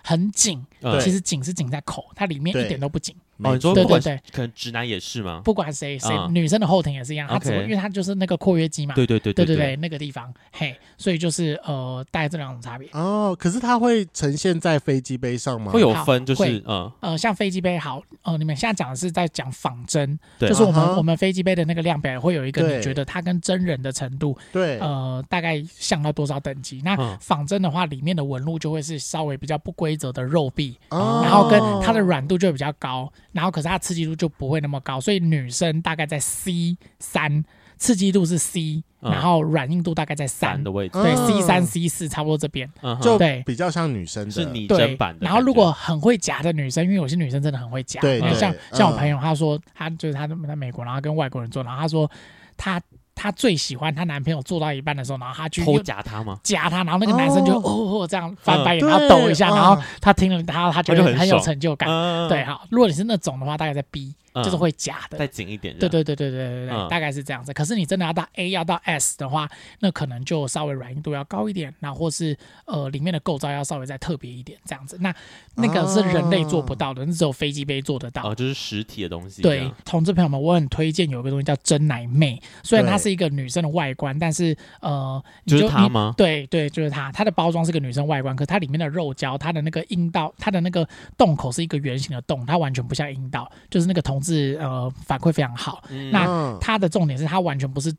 [0.07, 0.63] 很紧，
[1.01, 3.17] 其实紧是紧在口，它里面一点都不紧。
[3.43, 5.41] 哦，你说对对对，可能直男也是吗？
[5.45, 8.95] 不管谁谁，女生的后庭也是一样，它只会因为它就是那个括约肌嘛。
[8.95, 12.89] 对对对对对对，那个地方，嘿，所以就是呃，大概这两种差别。
[12.93, 15.73] 哦，可是它会呈现在飞机杯上吗？
[15.73, 16.91] 会有分，就是嗯。
[17.01, 26.81] 呃，像飞机杯好，呃，你们现在讲的是在讲仿真，就是我们我们飞机杯的那个量表会有一个，你觉得它跟真人的程度，对，呃，大概像到多少等级？
[26.85, 37.45] 那仿真的话，里面的纹路就会是稍微比较不规则的肉壁，然后跟它的软度就会比较高，然后可是它刺激度就不会那么高，所以女生大概在 C 三，
[37.77, 45.27] 刺激度是 C，然后软硬度大概在三的位置，对，C 三 C 四差不多这边，就对，比较像女生的，是拟真版的。
[45.27, 52.11] 然后如果很会夹的女生，因为有些女生真的很会夹，对，像像我朋友，他说他就是他在美国，然后跟外国人做，然后他说
[52.57, 52.81] 他。
[53.15, 56.39] 她最喜欢她男朋友做到一半的时候，然后她去偷夹他吗？
[56.43, 57.63] 夹他，然后那个男生就哦
[58.01, 61.89] 哦这样翻白眼，然后抖一下，然后她听了她她觉得很有成就感。
[62.29, 64.15] 对，好，如果你是那种的话，大概在 B。
[64.43, 65.77] 就是会假的，再紧一点。
[65.79, 67.53] 对对对对对对对，大概是这样子。
[67.53, 69.49] 可是你真的要到 A 要到 S 的话，
[69.81, 74.99] 那可能就稍微软硬度要高一点，那或是呃里面的构造要稍微再特别一点，这样子。
[75.01, 75.15] 那
[75.55, 78.31] 那个是人类做不到的，那只有飞机杯做得到。
[78.31, 79.43] 哦，就是实体的东西。
[79.43, 86.13] 对，同志朋友们，我很推荐有一个东西叫真奶妹，虽然它是一个女生的外观，但是呃，就是它吗？
[86.17, 87.13] 对对，就是它。
[87.13, 94.91] 它的包装是个女生外观，可它里面的肉胶，它的那个阴道，它的那个洞口是一个圆形的洞，它完全不像阴道，就是那个同志呃。
[95.07, 95.85] 反馈非常好。
[95.91, 97.95] 嗯、那它的重点是，它完全不是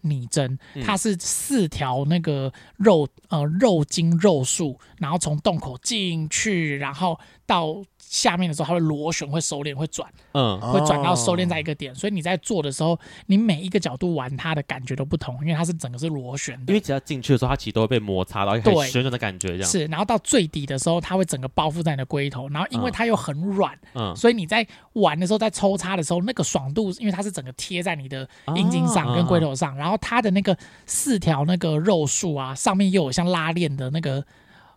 [0.00, 7.76] 拟真，它是四条那个肉呃肉筋肉束，然后从洞口进去，然后到。
[8.16, 11.94] 下面的时候，它会螺旋，会收敛，会转，嗯，会转到收敛在一个点。
[11.94, 16.72] 所以你在做的时候，你每一个角度玩它的感觉都不同，因为它是整个是螺旋的。
[16.72, 19.70] 因为只要进去的时候，它其实都会被摩擦到，很旋转的感觉这样。
[19.70, 34.24] 是，然后到最底的时候，它会整个包覆在你的龟头，然后因为它又很软，嗯，所以你在玩的时候，在抽插的时候，那个爽度，因为它是整个贴在你的阴茎上跟龟头上，然后它的那个四条那个肉束啊，上面又有像拉链的那个。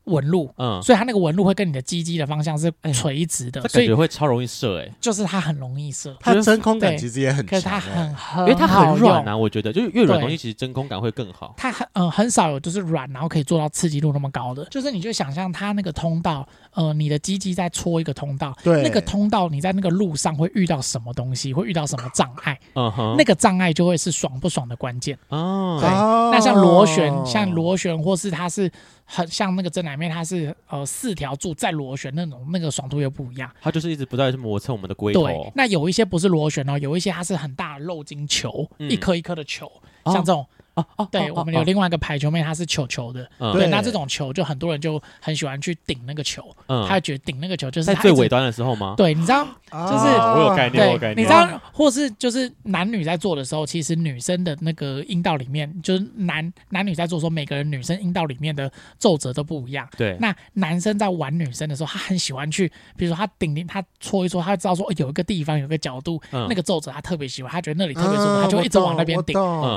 [0.05, 11.53] 纹路，嗯，所以它那个纹路会跟你的鸡鸡的方向是垂直的，所以会超容易射，哎，就是它很容易射，它真空感其实也很强，可是它很，因为它很软啊，我觉得就是越软东西其实真空感会更好。
[11.57, 16.47] 它很嗯很少有就是软然后可以做到刺激度那么高的，就是你就想象它那个通道，
[16.79, 25.77] 呃，你的机器在戳一个通道，对，那个通道你在那个路上会遇到什么东西，会遇到什么障碍， 嗯哼，那个障碍就会是爽不爽的关键哦。
[25.81, 28.71] 对，那像螺旋，像螺旋或是它是。
[29.11, 33.49] 很像那个真奶面，它是呃四条柱在螺旋那种，那个爽度又不一样。
[33.59, 35.23] 它就是一直不断去磨蹭我们的龟头。
[35.23, 39.67] 对，那有一些不是螺旋哦，有一些它是很大的肉筋球，嗯、一颗一颗的球，
[40.05, 40.41] 像这种。
[40.41, 40.47] 哦
[40.79, 48.93] 哦哦，对，我们有另外一个排球妹，她是球球的，对，那这种球就很多人就很喜欢去顶那个球，他会觉得顶那个球就是在最尾端的时候吗？
[48.97, 59.87] 对，你知道，就是我有概念，我有概念，你知道，或是就是男女在做的时候，其实女生的那个阴道里面，就是男男女在做的时候，每个人女生阴道里面的皱褶都不一样。
[59.97, 69.35] 对，那男生在玩女生的时候，他很喜欢去，比如说他顶顶，他搓一搓，他会知道说有一个地方有个角度，那个皱褶他特别喜欢，他觉得那里特别舒服，他就会一直往那边顶。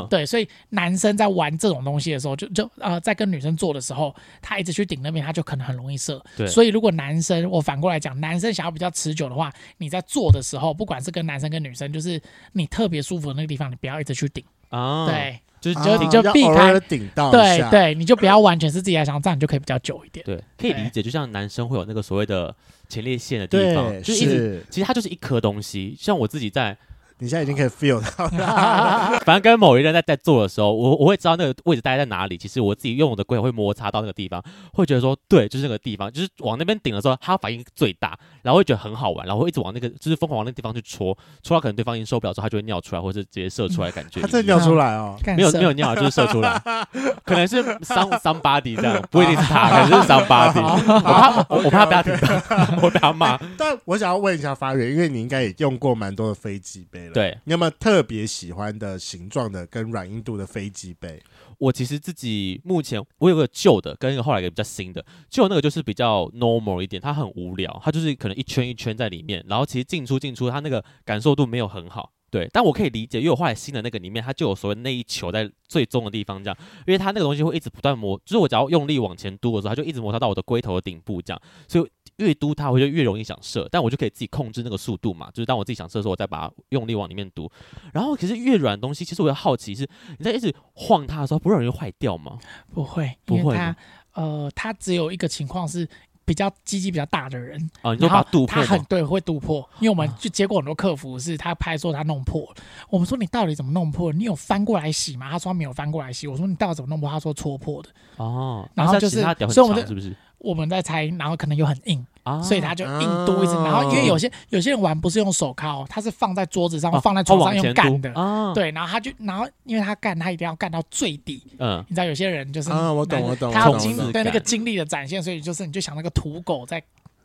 [0.08, 1.72] 对，所以男生在玩这。
[1.72, 6.22] 种东西的时候，就就呃，在跟女生做的时候，他一直去顶那边，他就可能很容易射。
[6.36, 12.20] 对，所以如果男生，我反过来讲，男生想要比较持久的话，你在做的时候，不管是跟男生跟女生，就是
[12.52, 14.44] 你特别舒服的那个地方，你不要一直去顶。
[14.68, 15.40] 啊，对。
[15.62, 20.22] 就是就你就避开顶到，对对，你就不要完全是自己来想，这样你就可以比较久一点。
[20.26, 22.54] 对，可以理解，就像男生会有那个所谓的
[22.88, 26.76] 前列腺的地方，就是一直其实它就是一颗东西，像我自己在。
[27.22, 32.36] 你现在已经可以 feel 到了， 反正跟某一人在在做的时候，我我会知道那个位置大概在哪里。
[32.36, 44.20] 其实我自己用我的龟会摩擦到那个地方，会觉得说对，就是那个地方，就是往那边顶的时候，他反应最大，然后会觉得很好玩，然后会一直往那个就是疯狂往那个地方去戳，戳到可能对方已经受不了之后，他就会尿出来，或者是直接射出来，感觉。
[44.20, 45.16] 他真的尿出来哦？
[45.36, 46.60] 没有没有尿，就是射出来，
[47.24, 50.60] 可能是 some somebody 这样，不一定是他，可能是 somebody。
[50.92, 53.38] 我怕我怕被他听到，我被他骂。
[53.56, 61.22] 但我想要问一下发源，因为你应该也用过蛮多的飞机杯了，对，你有没有特特别喜欢的形状的跟软硬度的飞机杯，
[61.58, 65.04] 我其实自己目前我有个旧的，跟一个后来一个比较新的。
[65.28, 72.10] 旧那个就是比较 normal 一点，它很无聊，它就是可能一圈一圈在里面，然后其实进出进出，它那个感受度没有很好。
[72.30, 81.86] 对，但我可以理解，因为我后来新的那个里面，它就有所谓那一球在最终的地方，这样，因为它那个东西会一直不断磨，就是我只要用力往前嘟的时候，它就一直摩擦到我的龟头的顶部，这样，所以
[82.22, 87.50] 越嘟它，我就越容易想射，但我就可以自己控制那个速度嘛，就是当我自己想射的时候，我再把它用力往里面嘟。
[87.92, 92.38] 然后可是越软的东西，其实我要好奇是，你在一直晃它的时候，不容易坏掉吗？
[92.72, 93.54] 不会，不会。
[93.56, 93.76] 它
[94.14, 95.88] 呃，它只有一个情况是。
[96.24, 99.58] 比较积极比较大的人啊，你就把它堵破，他很对，会堵破。
[99.80, 102.54] 因为我们就接过很多客服，是他拍说他弄破了。
[102.88, 104.12] 我们说你到底怎么弄破？
[104.12, 105.28] 你有翻过来洗吗？
[105.28, 106.28] 他说他没有翻过来洗。
[106.28, 107.10] 我说你到底怎么弄破？
[107.10, 107.88] 他说戳破的。
[108.18, 111.06] 哦，然后就是，所以我们是不是我们在猜？
[111.18, 112.04] 然后可能又很硬。
[112.24, 118.12] 啊，所以他就硬嘟一直，然后因为有些有些人玩不是用手铐，他是放在桌子上，放在床上用干的，
[118.54, 126.80] 对，然后他就然后因为他干，他一定要干到最底，嗯，你知道有些人就是啊，我懂我懂，他要经对那个精力的展现，所以就是你就想那个土狗在。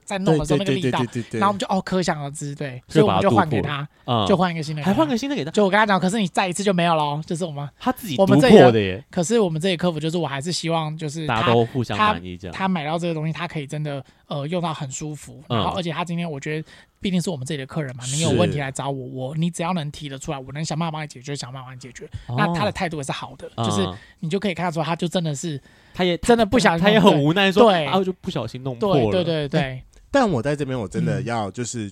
[0.07, 0.99] 在弄的时候那个力道，
[1.33, 3.85] 然后我们就哦可想而知，对，所以我们就换给他，
[4.25, 5.51] 就换一个新的，还换个新的给他。
[5.51, 9.03] 就我跟他讲，可是你再一次就没有喽，就是我们他自己我们这里的耶。
[9.11, 12.55] 可是我们这里客服就是我还是希望就是大家都互相满意这样。
[12.55, 16.67] 他买到这个东西，他可以真的呃用到很舒服，然后而且他今天我觉得
[17.01, 22.09] 毕竟是我们这里的客人嘛，你有问题来找我，我你只要能提得出来，我能想办法帮你解决，想办法帮你解决。
[22.29, 23.85] 那他的态度也是好的，就是
[24.21, 25.61] 你就可以看得出他就真的是
[25.93, 29.11] 他也真的不小心，他也很无奈说，然后就不小心弄破了。
[29.11, 29.83] 对对对对。
[30.19, 31.85] 但我在这边，我真的要就是，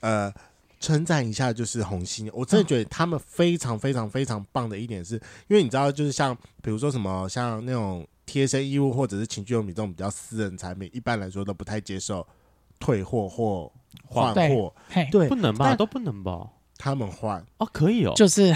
[0.00, 0.34] 嗯、呃，
[0.80, 5.14] 称赞一下，就是红星，我真的觉得他们非常非常非常棒的一点是，
[5.46, 12.26] 因为你知道，就是像比如说什么，像那种贴身衣物或者是情趣用品这种比较私人产品，一般来说都不太接受
[12.80, 13.70] 退货或
[14.04, 14.74] 换货，
[15.12, 15.76] 对，不能吧？
[15.76, 16.48] 都不能吧？
[16.76, 18.52] 他们换哦，可以哦，就是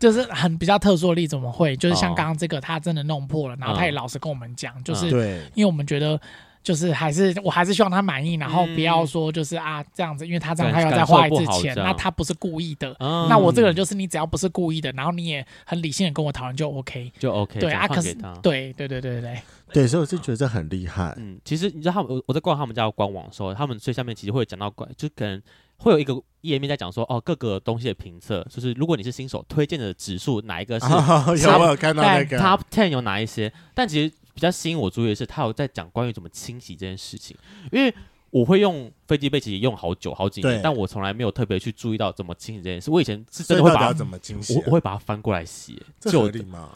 [0.00, 1.76] 就是很比较特殊的例子，怎么会？
[1.76, 6.18] 就是像刚刚这个，他真的弄破了，然后他也老实跟我们讲，就是对，因为我们觉得。
[6.62, 12.94] 就是还是我还是希望他满意，然后不要说就是啊这样子，因为他这样他要再花一次钱，那他不是故意的。
[12.98, 17.58] 那我这个人就是你只要不是故意的，然后你也很理性的跟我讨论就 OK，就 OK。
[17.60, 19.42] 对啊，可是对对对对对
[19.72, 21.14] 对，所以我就觉得这很厉害。
[21.16, 25.40] 嗯，其实你知道他们，我我在逛他们家的官网的时候，他们最下面其实会讲到，就可能
[25.76, 30.86] 会有一个页面在讲说哦各个东西的评测，就是如果你是新手推荐的指数哪一个是
[31.44, 34.12] 有没有看到那个 Top Ten 有哪一些，但其实。
[34.38, 37.36] 比较吸引我注意的是，他有在讲关于怎么清洗这件事情。
[37.72, 37.92] 因为
[38.30, 42.88] 我会用飞机杯，其实用好久好几年，但我从来没有特别去注意到怎么清洗这件事。
[42.88, 46.70] 我以前是真的会把它怎么清洗，我我会把它翻过来洗，这合理吗？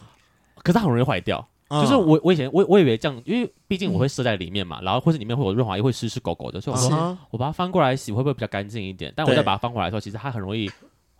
[0.57, 1.47] 可是它很容易坏掉。
[1.69, 9.11] 就是我我以前我我以为这样，因为毕竟我会设在里面嘛，然后或者里面会有润滑液，会湿湿狗狗的，所以我说我把它翻过来洗会不会比较干净一点？
[9.15, 10.69] 但我再把它翻过来的时候，其实它很容易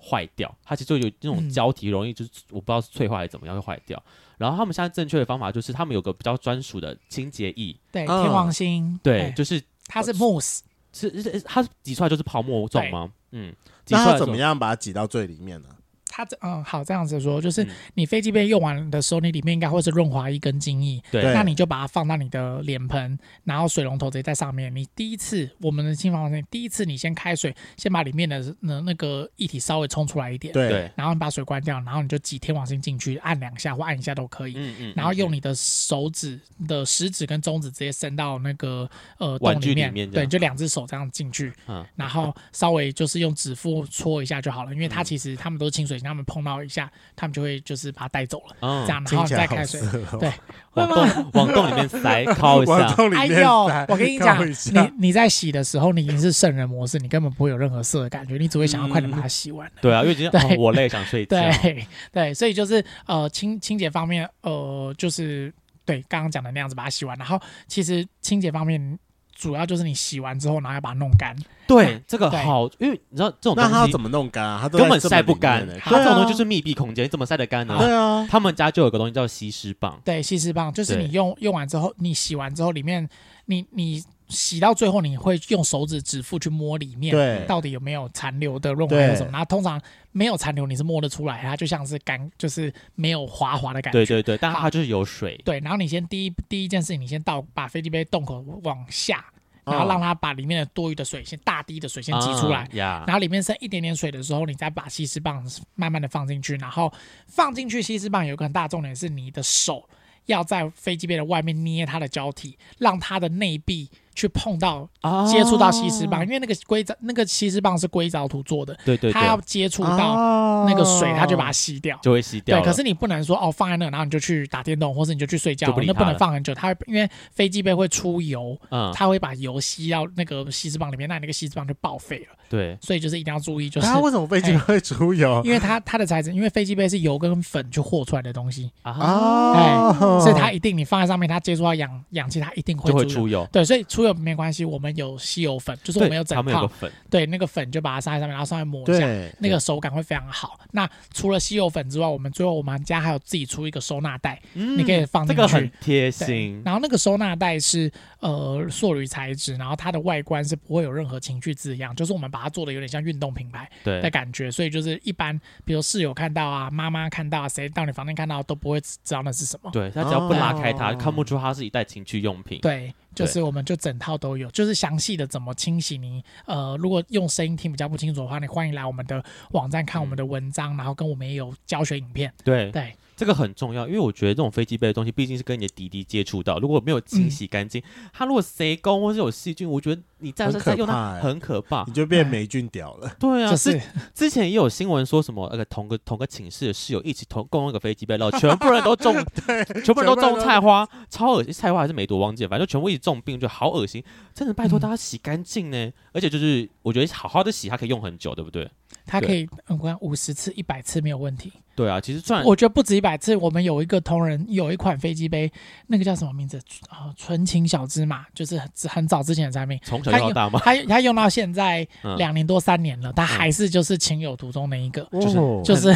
[0.04, 0.54] 坏掉。
[0.64, 4.02] 它其实就有那种胶体，容易就是我不知道是脆化还是怎么样会坏掉。
[4.38, 10.60] 然后他们现在正确的方法就是，他们有个比较专属的清洁液，对，天王星，对，就是它是 mousse，
[10.92, 13.10] 是是它挤出来就是泡沫状吗？
[13.32, 13.56] 嗯，
[13.90, 15.70] 那它怎么样把它挤到最里面呢？
[16.16, 24.74] 它这嗯好这样子说，就是你飞机杯用完的时候，你里面应该会是润滑液跟精液，对，那你就把它放到你的脸盆，然后水龙头直接在上面。
[24.76, 46.03] 你第一次我们的新房间第一次你先开水，先把里面的那那个液体稍微冲出来一点，对，然后你把水关掉，然后你就挤天王星进去，按两下或按一下都可以，嗯嗯，然后用你的手指的食指跟中指直接伸到那个呃洞里面，对，就两只手这样进去，嗯，然后稍微就是用指腹搓一下就好了，因为它其实它们都是清水。
[46.04, 49.82] 他们碰到一下，他们就会就是把它带走了，嗯、这样，然后再开水，
[50.20, 50.32] 对，
[50.74, 52.96] 往洞往洞里面塞， 抠一下。
[53.16, 59.68] 哎呦，我跟你讲，你你在洗的时候，你已经是圣人模式，你根本不会有任何色的感觉，你只会想要快点把它洗完。
[59.68, 61.38] 嗯、对啊，因为今天对、哦、我累，想睡觉。
[61.62, 65.54] 对对，所以就是呃清清洁方面，呃就是
[65.86, 69.00] 对刚刚讲的那样子把它洗完，然后其实清洁方面。
[69.36, 71.36] 主要就是你洗完之后，然后要把它弄干。
[71.68, 74.60] 对，这个好，因为你知道这种东西，那它怎么弄干啊？
[74.62, 75.68] 它根本晒不干。
[75.80, 77.78] 它这种东西就是密闭空间，你怎么晒得干呢？
[77.78, 80.00] 对啊，他们家就有个东西叫吸湿棒。
[80.04, 83.08] 对，吸湿棒就是你用用完之后，你洗完之后，里面
[83.46, 84.04] 你你。
[84.34, 89.32] 洗到最后，你会用手指指腹去摸里面，到底有没有残留的润滑或什么？
[89.32, 89.80] 然后通常
[90.12, 94.00] 没有残留，你是摸得出来，它就像是干，就是没有滑滑的感觉。
[94.00, 95.40] 对对对，但它就是有水。
[95.46, 99.24] 对，然后你先第一第一件事情，你先倒把飞机杯洞口往下，
[99.64, 106.92] 然后让它把里面的多余的水先大滴的水先挤出来，然后里面剩一点点水的时候，你再把吸湿棒慢慢的放进去，然后
[107.28, 109.88] 放进去吸湿棒有个很大重点是你的手
[110.26, 113.90] 要在飞机杯的外面捏它的胶体，让它的内壁。
[114.14, 114.88] 去碰到、
[115.28, 122.60] 接触到吸湿棒，哦、因为那个硅藻那个吸湿棒是硅藻土做的，对对，对，它要接触到那个水，它就把它吸掉，就会吸掉。
[122.60, 132.38] 对，可是你不能说哦，放在那，然后你就去打电动，或者你就去睡觉，不那不能放很久，它因为飞机杯会出油，嗯，它会把油吸到那个吸湿棒里面，那你那个吸湿棒就报废了。
[132.50, 135.42] 对，所以就是一定要注意，就是它为什么飞机杯会出油？
[135.46, 143.10] 因为它它的材质，因为飞机杯是油跟粉去和出来的东西啊，哎，所以它一定你放在上面，它接触到氧氧气，它一定会出油。
[143.10, 143.48] 出油。
[143.52, 149.08] 对，所以出油没关系，我们有吸油粉，就是我们有整套粉，对，那个粉就把它撒在上面，然后上面抹一下，
[149.40, 150.60] 那个手感会非常好。
[150.72, 156.62] 那除了吸油粉之外，我们最后我们家还有自己出一个收纳袋，你可以放这个很贴心。
[156.66, 157.92] 然后那个收纳袋是
[158.24, 169.70] 呃塑铝材质，然后它的外观是不会有任何情趣字样，就是我们把它做的有点像运动品牌的感觉，所以就是一般比如室友看到啊，妈妈看到啊，谁到你房间看到都不会知道那是什么。
[169.72, 172.60] 对，他只要不拉开它，看不出它是一袋情趣用品。
[172.62, 172.94] 对。
[173.14, 176.24] 就是我们就整套都有，就是详细的怎么清洗你。
[176.48, 182.34] 呃，如果用声音听比较不清楚的话，你欢迎来我们的网站看我们的文章，嗯、然后跟我们也有教学影片。
[182.44, 182.92] 对对。
[183.16, 193.16] 这个很重要，因为我觉得这种飞机杯的东西毕竟是跟你的滴滴接触到，如果没有清洗干净，它、嗯、如果塞工或是有细菌，我觉得你在身上用它很可怕，你就变霉菌屌了。
[193.20, 193.80] 对啊，就是
[194.14, 199.14] 之前也有新闻说什么，那个同个同个寝室的室友一起同共用一个飞机杯，然后全部人都中，
[199.46, 204.04] 对，全部人都中菜花，超恶心，菜花还是没毒忘记了，反正就全部一起中病，就好恶心。
[204.34, 208.70] 真的拜托大家洗干净呢，嗯、而且就是我觉得好好的洗，它可以用很久，对不对？
[209.06, 211.52] 它可以，我看五十次、一百次没有问题。
[211.76, 213.36] 对啊，其实算我觉得不止一百次。
[213.36, 215.52] 我们有一个同仁有一款飞机杯，
[215.88, 217.12] 那个叫什么名字啊？
[217.18, 219.80] 纯情小芝麻，就是很很早之前的产品。
[219.84, 220.60] 从小到大吗？
[220.64, 221.88] 他他用到现在
[222.18, 225.92] 两年多三年了，他还是就是情有独钟的一个，就是就是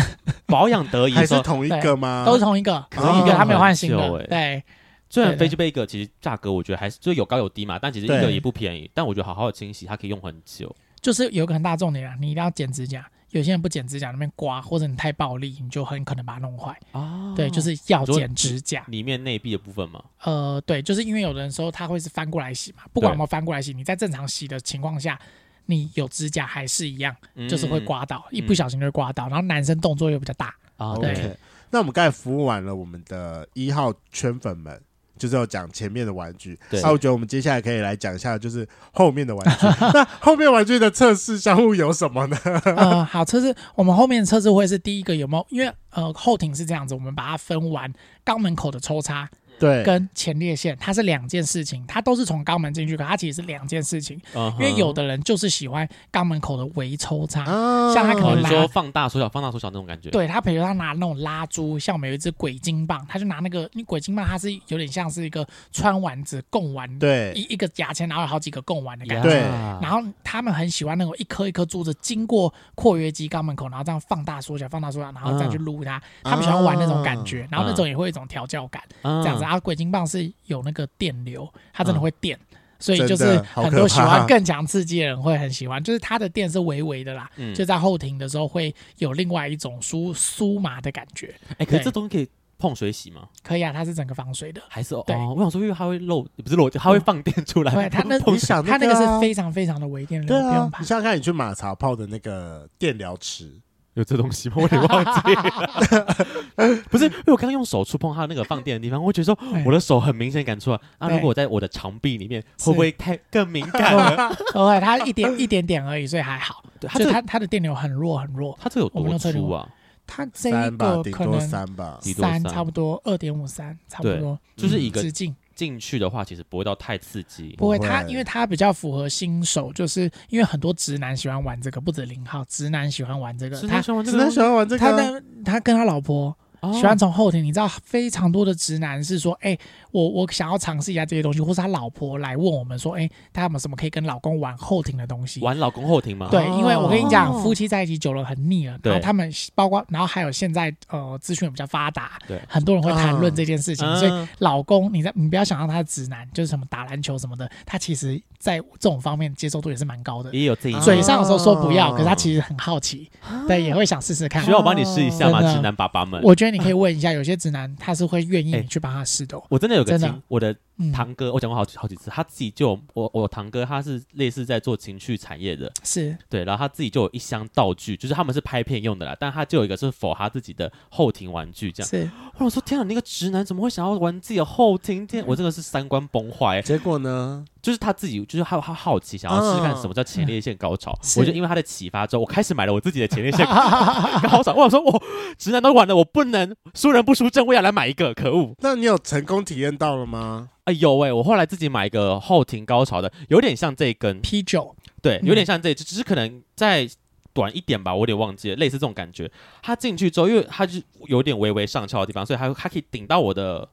[0.47, 1.13] 保养得宜。
[1.13, 2.23] 还是同一个吗？
[2.25, 4.25] 都是同一个，同一个，他没有换新的。
[4.27, 4.63] 对，
[5.11, 8.89] 虽然飞机杯一个其实价格我觉得还是就有高有低嘛，但其实一个也不便宜。
[8.95, 10.75] 但我觉得好好的清洗，它可以用很久。
[11.01, 13.09] 就是有个很大重点啊，你一定要剪指甲。
[13.31, 16.75] 有些人不剪指甲，那边刮，或者你太暴力，你就很可能把它弄坏。
[16.93, 20.01] 哦，对，就是要剪指甲里面内壁的部分吗？
[20.23, 25.19] 呃，对，就是因为有的人说他会是翻过来洗嘛，不管有没有翻过来洗，你在正常洗的情况下，
[25.65, 27.13] 你有指甲还是一样，
[27.49, 29.27] 就是会刮到，一不小心就会刮到。
[29.27, 30.55] 然后男生动作又比较大。
[30.77, 31.35] OK，
[31.69, 34.81] 那我们刚才服务完了我们的一号圈粉们。
[35.17, 39.65] 就是要讲前面的玩具，那对、啊、我觉得我们接下来可以来讲一下，就是后面的玩具。
[39.93, 42.37] 那后面玩具的测试项目有什么呢？
[42.77, 45.45] 呃，好，测试我们后面的测试会是第一个有没有？
[45.49, 47.91] 因为呃后庭是这样子，我们把它分完
[48.23, 49.29] 肛门口的抽插。
[49.59, 54.19] 对，跟前列腺它是两件事情，它都是从肛门进去，可它其实是两件事情。
[54.33, 54.53] Uh huh.
[54.53, 57.93] 因为有的人就是喜欢肛门口的微抽插，uh huh.
[57.93, 60.09] 像他可能说放大缩小、放大缩小那种感觉。
[60.09, 69.29] 对他，比如他拿那种拉珠，像我们有一只鬼精棒，他就拿那个，你鬼精棒它是有点像是一个穿丸子贡丸，对，一一个牙签，然后有好几个贡丸的感觉。
[69.29, 69.39] 对，
[69.81, 75.99] 然后他们很喜欢那种一颗一颗珠子经过括约肌肛门口，然后这样放大缩小、放大缩小，然后再去撸它。
[75.99, 76.29] Uh huh.
[76.29, 79.23] 他们喜欢玩那种感觉，然后那种也会有一种调教感，uh.
[79.23, 79.46] 这样子。
[79.47, 85.81] 然后鬼金棒是有那个电流，它真的会电，嗯、所以就是很多喜欢更强刺激的人会很喜欢。
[85.81, 91.33] 就是它的电是微微的啦，嗯、就在后庭的时候会有另外一种酥酥麻的感觉。
[91.51, 92.27] 哎、欸，可是这东西可以
[92.59, 93.29] 碰水洗吗？
[93.41, 94.61] 可以啊，它是整个防水的。
[94.67, 97.73] 还是对哦，我想说，因为它会漏，不是漏，它会放电出来。
[97.73, 100.79] 对， 它那你想，它那个是非常非常的微电流，对啊、不用怕。
[100.81, 103.61] 你想想看，你去马槽泡的那个电疗池。
[103.97, 104.55] 有这东西吗？
[104.57, 106.75] 我有点忘记了。
[106.89, 110.79] 不是，因为我刚刚用手触碰它那个放电的地方，我觉得说我的手很明显感出来。
[110.99, 114.29] 那如果我在我的肠壁里面，会不会太更敏感了？
[114.53, 116.63] 不会，它一点一点点而已，所以还好。
[116.81, 118.57] 它它它的电流很弱很弱。
[118.61, 119.67] 它这有多粗啊？
[120.05, 125.35] 它这个可能三吧，三差不多二点五三，差不多就是一个直径。
[125.57, 127.55] 进去的话，其实不会到太刺激。
[127.57, 133.59] 不会，他因为他比较符合新手，就是因为很多直男喜欢玩这个，不止零号直男喜欢玩这个。
[133.67, 134.79] 他喜欢玩这个，直男喜欢玩这个。
[134.79, 136.37] 他跟他跟他老婆
[136.73, 137.43] 喜欢从后庭。
[137.43, 139.59] 你知道非常多的直男是说，哎、欸，
[139.91, 145.39] 我我想要尝试一下这些东西，或是他老婆来问我们说，哎、欸，他有没有什么可以跟老公玩后庭的东西？
[145.41, 146.27] 玩老公后庭吗？
[146.31, 163.09] 对，因为我跟你讲，夫妻在一起久了很腻了，然后他们包括，然后还有现在呃资讯比较发达，对，很多人会谈论这件事情，所以老公，你在你不要想到他是直男，就是什么打篮球什么的，他其实在这种方面接受度也是蛮高的，也有自己嘴上的时候说不要，可是他其实很好奇，
[163.47, 164.43] 对，也会想试试看。
[164.43, 165.41] 需要我帮你试一下吗？
[165.41, 169.41] 直男爸爸们，我觉得你可以问一下，有些直男他是会愿意你去帮他试的。
[169.49, 170.55] 我真的有个经，我的
[170.93, 181.89] 堂哥，我讲过好几好几次，他自己就我我堂哥他是类似在做情趣产业的，是对，然后他自己就有一箱道具，就是他们是拍片用的啦，但他就有一个是 for 他自己的后庭玩具这样。
[181.89, 185.05] 是，我说天啊，那个直男怎么会想要玩自己的后庭？
[185.07, 186.61] 天，我真的是三观崩坏。
[186.61, 194.53] 结果呢，就是他自己就是他他好奇想要试试看什么叫前列腺高潮，我就因为他的启发之后，我开始买了我自己的前列腺高潮。
[194.57, 195.03] 我想说，我
[195.37, 198.55] 直男都玩了，我不能输人不输阵，我要来买一个，可恶！
[198.59, 200.49] 那你有成功体验到了吗？
[200.67, 204.19] 哎有哎，我后来自己买一个后庭高潮的，有点像这一根。
[204.19, 206.85] P 九，对，有点像这一，只是可能再
[207.31, 209.31] 短一点吧，我有点忘记了，类似这种感觉。
[209.61, 213.65] 它进去之后，因为它就有点微微上翘的地方，所以它它可以顶到我的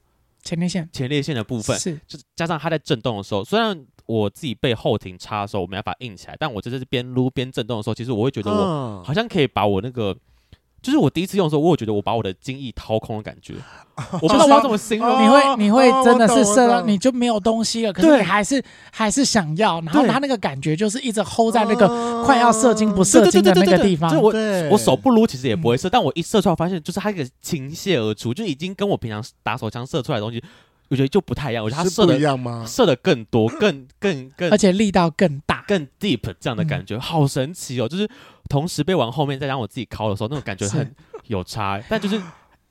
[0.44, 10.16] 前列腺，前列腺的部分是，就加上它在震动的时候，虽然我自己被后庭插的时候我没办法硬起来，但我在这是边撸边震动的时候，其实我会觉得我好像可以把我那个。
[10.84, 13.54] 就是我第一次用的时候，我有觉得我把我的精液掏空的感觉，
[14.12, 15.24] 我不知道我要怎么形容。
[15.24, 18.62] 你会你会真的是射到你就没有东西了，可是你还是
[18.92, 24.10] 还是想要，然后他那个感觉就是一直 hold 在那个快要射精不射精的那个地方。
[24.12, 24.32] 就我
[24.70, 30.42] 我手不撸其实也不会射，但我一射出来发现，就是它一个倾泻而出，就已经跟我平常打手枪射出来的东西，
[30.88, 31.64] 我觉得就不太一样。
[31.64, 32.64] 我觉得它射的一样吗？
[32.66, 37.88] 射的更多，更更 更，而且力道更大，更 deep 这样的感觉，好神奇哦！
[37.88, 38.08] 就是。
[38.46, 40.94] 同时被往后面再让我自己敲的时候，那种感觉很
[41.28, 42.20] 有差，但就是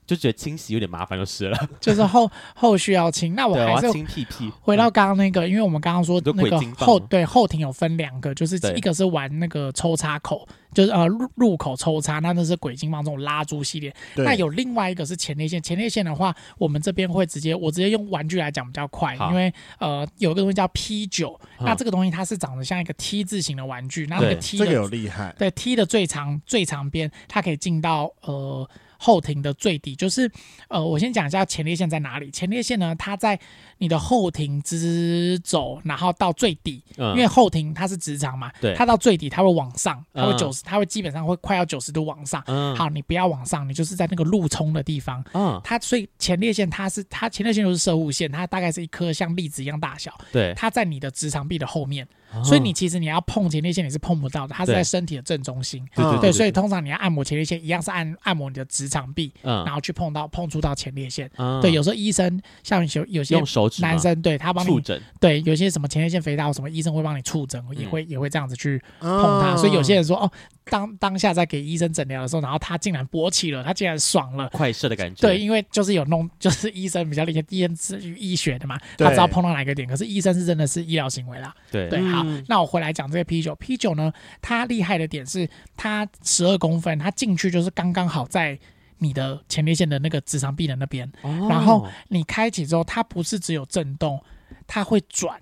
[0.05, 1.69] 就觉得清洗有点麻烦就是了。
[1.79, 4.51] 就是后后续要清，那我还是清屁屁。
[4.61, 10.47] 回到刚刚那个，因为我们刚刚说那个后对后庭有分两个，就是一个是玩那个抽插口。
[10.73, 13.93] 就是呃入入口抽插，那那是鬼金棒这种拉珠系列。
[14.15, 28.67] 对那有另外一个是前列腺，前列腺的话，我们这边会直接我直接用玩具来讲比较快，因为呃有一个东西叫 P 九、嗯，那这个东西它是长得像一个 T 字形的玩具，那那个 T 的这个有厉害，对 T 的最长最长边，它可以进到呃。
[29.03, 30.31] 后庭的最低就是，
[30.69, 32.31] 呃，我先讲一下前列腺在哪里。
[32.31, 33.37] 前列腺呢，它在
[33.83, 42.41] 你的后庭直走，然后到最底，嗯、因为后庭它是直肠嘛，对，它到最底它会往上，它会九十、嗯，它会基本上会快要九十度往上。
[42.47, 45.21] 嗯、好，你不要往上，你就是在那个路冲的地方。
[45.33, 50.17] 嗯，它所以前列腺它是它前列腺就是摄物腺，它大概是一颗像粒子一样大小。
[50.31, 52.07] 对，它在你的直肠壁的后面。
[52.43, 55.87] 所以你其实你要碰前列腺你是碰不到的，它是在身体的正中心。
[55.93, 61.29] 对对对，所以通常你要按摩前列腺，一样是按按摩你的直肠壁，然后去碰到碰触到前列腺。
[61.61, 63.39] 对，有时候医生像有有些
[63.79, 69.55] 男生对他帮你触诊，对，有些什么前列腺肥大或什么医生会帮你触诊，也会也会这样子去碰它。
[69.55, 70.31] 所以有些人说哦，
[70.65, 75.21] 当当下在给医生诊疗的时候，然后他竟然勃起了，他竟然爽了，快射的感觉。
[75.21, 79.87] 对，因为就是有弄， 就是医生比较厉害，医生是医学的嘛，他知道碰到哪个点。
[79.87, 81.53] 可是医生是真的是医疗行为啦。
[81.71, 82.23] 对对，好。
[82.25, 84.11] 嗯、那我回来讲这个 P 九，P 九呢，
[84.41, 88.57] 它厉害的点是它十二公分，它进去就是刚刚好在
[89.03, 91.05] 你的前列腺的那个直肠壁的那边。
[91.21, 94.23] 哦、然后你开启之后，它不是只有震动，
[94.65, 95.39] 它会转，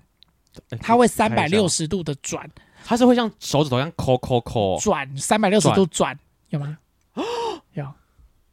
[0.80, 2.50] 它会三百六十度的转，
[2.84, 6.76] 它是会像手指头一样抠抠抠转三百六十度转，有吗？
[7.14, 7.22] 哦，
[7.74, 7.84] 有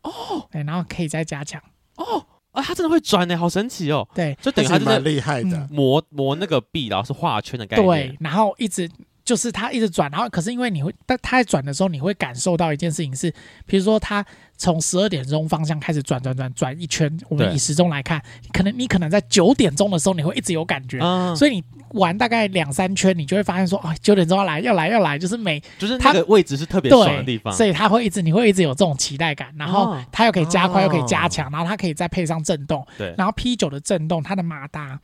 [0.04, 1.62] 哦，对，然后可以再加强
[1.96, 2.24] 哦。
[2.52, 4.08] 啊，它真的会转呢，好神奇哦！
[4.16, 7.88] 对，就等于它蛮厉害的，磨磨那个壁，然后是画圈的概念。
[7.88, 8.90] 对，然后一直
[9.30, 13.32] 就是它一直转，然后可是因为你会，但它在转的时候，你会感受到一件事情是，
[13.68, 14.26] 比如说它。
[14.62, 18.22] 从十二点钟方向开始转转转转一圈，我们以时钟来看，
[18.52, 35.00] 可能你可能在九点钟的时候你会一直有感觉，嗯、所以你玩大概两三圈，你就会发现说，哦，九点钟要来，要来，要来，就是每就是它的位置是特别爽的地方，所以它会一直，你会一直有这种期待感，然后它又可以加快，哦、又可以加强，然后它可以再配上震动，对，然后 P 九的震动，它的马达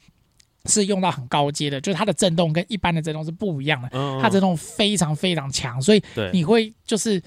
[0.65, 6.01] 是用到很高阶的，就是它的震动跟一般的震动是不一样的，嗯、它震动非常非常强，所以
[6.31, 7.21] 你会就是。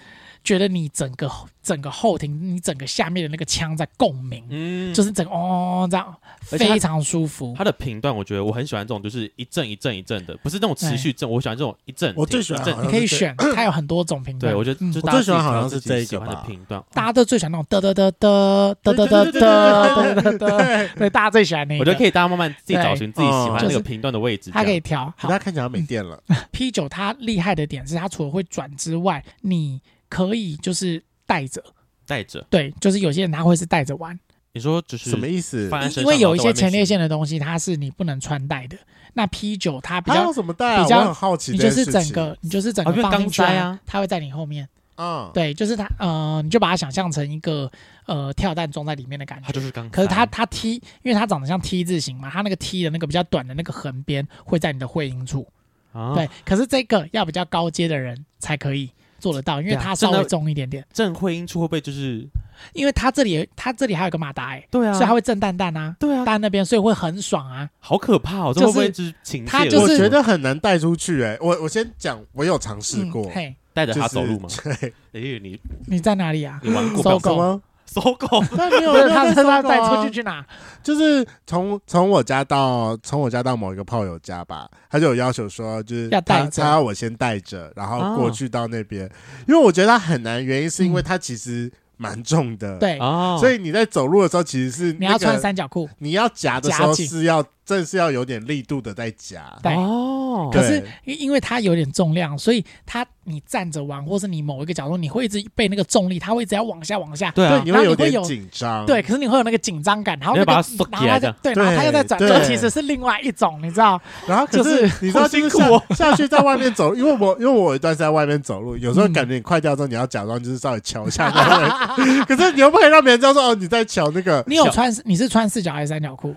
[0.49, 1.31] 觉得你整个
[1.63, 7.55] 整个后庭，你整个下面的那个腔在共鸣，嗯，就是整个哦这样非常舒服。
[7.55, 11.29] 它的频段，我觉得我很喜欢这种，就是一阵一阵一阵的，不是那种持续阵。
[11.29, 12.15] 我喜欢这种一阵。
[12.17, 14.51] 我最喜欢，你可以选，它有很多种频段。
[14.51, 21.81] 对，我觉得我最喜欢好像是这一个的频段，大家都最喜欢那种嘚嘚嘚嘚嘚嘚嘚嘚嘚嘚，对，大家最喜欢那个。
[21.81, 24.51] 我觉得可以，大家慢慢自己找寻自己喜欢那个频段的位置。
[24.51, 26.19] 它可以调，大家看起来没电了。
[26.51, 29.83] P 九它厉害的点是，它除了会转之外，你。
[30.09, 31.63] 可以就是带着，
[32.07, 32.47] 带着。
[32.51, 34.19] 对，就是有些人他会是带着玩。
[34.53, 35.71] 你说就是什么意思？
[35.99, 38.77] 因为有一些前列腺的东西，它是你不能穿戴的。
[39.15, 40.83] 那 P 九它比较怎么戴啊？
[40.83, 44.69] 比较很好奇，你就是整个，你就是整个放进去啊，它会在你后面。
[44.97, 47.71] 嗯，对，就是它，呃，你就把它想象成一个
[48.07, 49.47] 呃跳蛋装在里面的感觉。
[49.47, 49.89] 它就是刚。
[49.91, 55.47] 可是它它 T，因为它长得像 T 字形嘛，它那个 T 的那个比较短的那个横边会在你的会阴处。
[55.93, 56.15] 啊。
[56.15, 60.85] 对，可是这个要比较高阶的人才可以做得到，因为它稍微重一点点。
[60.93, 62.27] 正会阴处会不会就是？
[62.73, 64.67] 因为它这里它这里还有个马达哎。
[64.71, 64.93] 对啊。
[64.93, 65.95] 所以它会震蛋蛋啊。
[65.99, 66.25] 对啊。
[66.25, 67.69] 蛋那边，所以会很爽啊。
[67.79, 68.53] 好可怕哦！
[68.55, 69.15] 这会不会就是
[69.47, 71.37] 它就是我觉得很难带出去哎。
[71.41, 73.29] 我我先讲，我有尝试过。
[73.31, 73.55] 嘿。
[73.75, 74.49] 带着他走路吗？
[74.65, 76.59] 对，哎，你你在哪里啊？
[76.65, 77.63] 你玩过搜狗吗？
[77.89, 78.45] 搜狗？
[78.53, 80.45] 那没有，他他带出去去哪？
[80.83, 89.11] 就是从从我家到从我家到某一个炮友家吧，他就有要求说，就是要带他要我先带着，然后过去到那边，
[89.49, 91.73] 因为我觉得他很难，原因是因为他其实。
[92.01, 92.97] 蛮重的，对，
[93.41, 100.18] 所以你在走路的时候其实是你要穿三角裤，你要夹的时候是要正是要有点力度的在夹，对哦。
[100.53, 109.03] 可是因因为它有点重量，所以它你站着玩，或是你某一个角度，你会一直被那个重力，它会一直要往下往下，对，你会有点紧张，对。
[109.03, 114.01] 可是你会有那个紧张感，然后那个然后它就对，然后它又在转，这其实是另外一种，你知道？
[114.27, 115.59] 然后可是你知道辛苦
[115.95, 121.31] 下去在外面走，因为我 因为我有一段是在外面走路，有时候感觉你快掉之后，你要假装就是稍微瞧一下
[122.27, 124.43] 可是你又不可以让别人知道说哦，你在瞧那个。
[124.47, 126.35] 你有穿你是穿四角还是三角裤？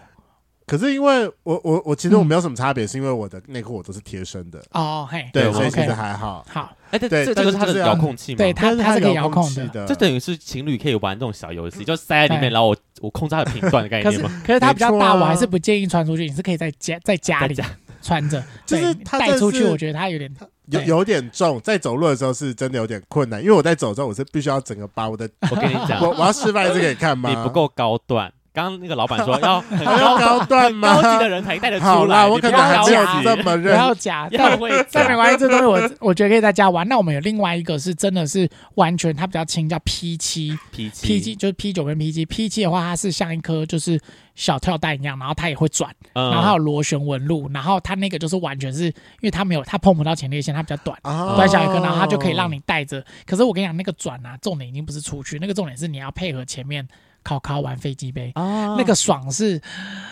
[0.72, 4.64] 可是因为我我我其实我没有什么差别，是因为我的内裤我都是贴身的。
[4.72, 6.46] 哦嘿，对，所以其实还好。
[6.50, 8.38] 好，哎，对，这这个是它的遥控器吗？
[8.38, 9.86] 对，它它是可以遥控的。
[9.86, 14.42] 这等于是情侣可以玩这种小游戏，就塞在里面，然后我我控制它的频段的概念吗？
[14.48, 16.26] 可是它比较大，我还是不建议穿出去。
[16.26, 17.56] 你是可以在家在家里
[18.02, 20.34] 穿着， 就是带出去，我觉得它有点。
[20.68, 27.30] 有有点重，在走路的时候是真的有点困难，因为我在走的时候，我是必须要整个把我的，我跟你讲， 我我要示范这个给你看吗？
[27.30, 28.32] 你不够高段。
[28.54, 30.96] 刚刚那个老板说 要很高段吗？
[30.96, 31.92] 高级的人才带得出来。
[31.92, 36.86] 好啦，我可能还没有这么认，不要假，但会，但没关系，这东西我我觉得可以在家玩。
[36.88, 43.98] 那我们有另外一个是真的是完全它比较轻，叫 P 七，P 七，P 七就是 P 九跟 P 七，P 七的话它是像一颗就是
[44.36, 53.02] 小跳蛋一样，然后它也会转，然后它有螺旋纹路，然后它那个就是完全是因为它没有它碰不到前列腺，它比较短，短小一颗，然后它就可以让你带着。
[53.26, 56.86] 可是我跟你讲，那个转啊，重点已经不是出去，那个重点是你要配合前面。
[57.24, 59.62] 考考玩飞机杯，啊、那个爽是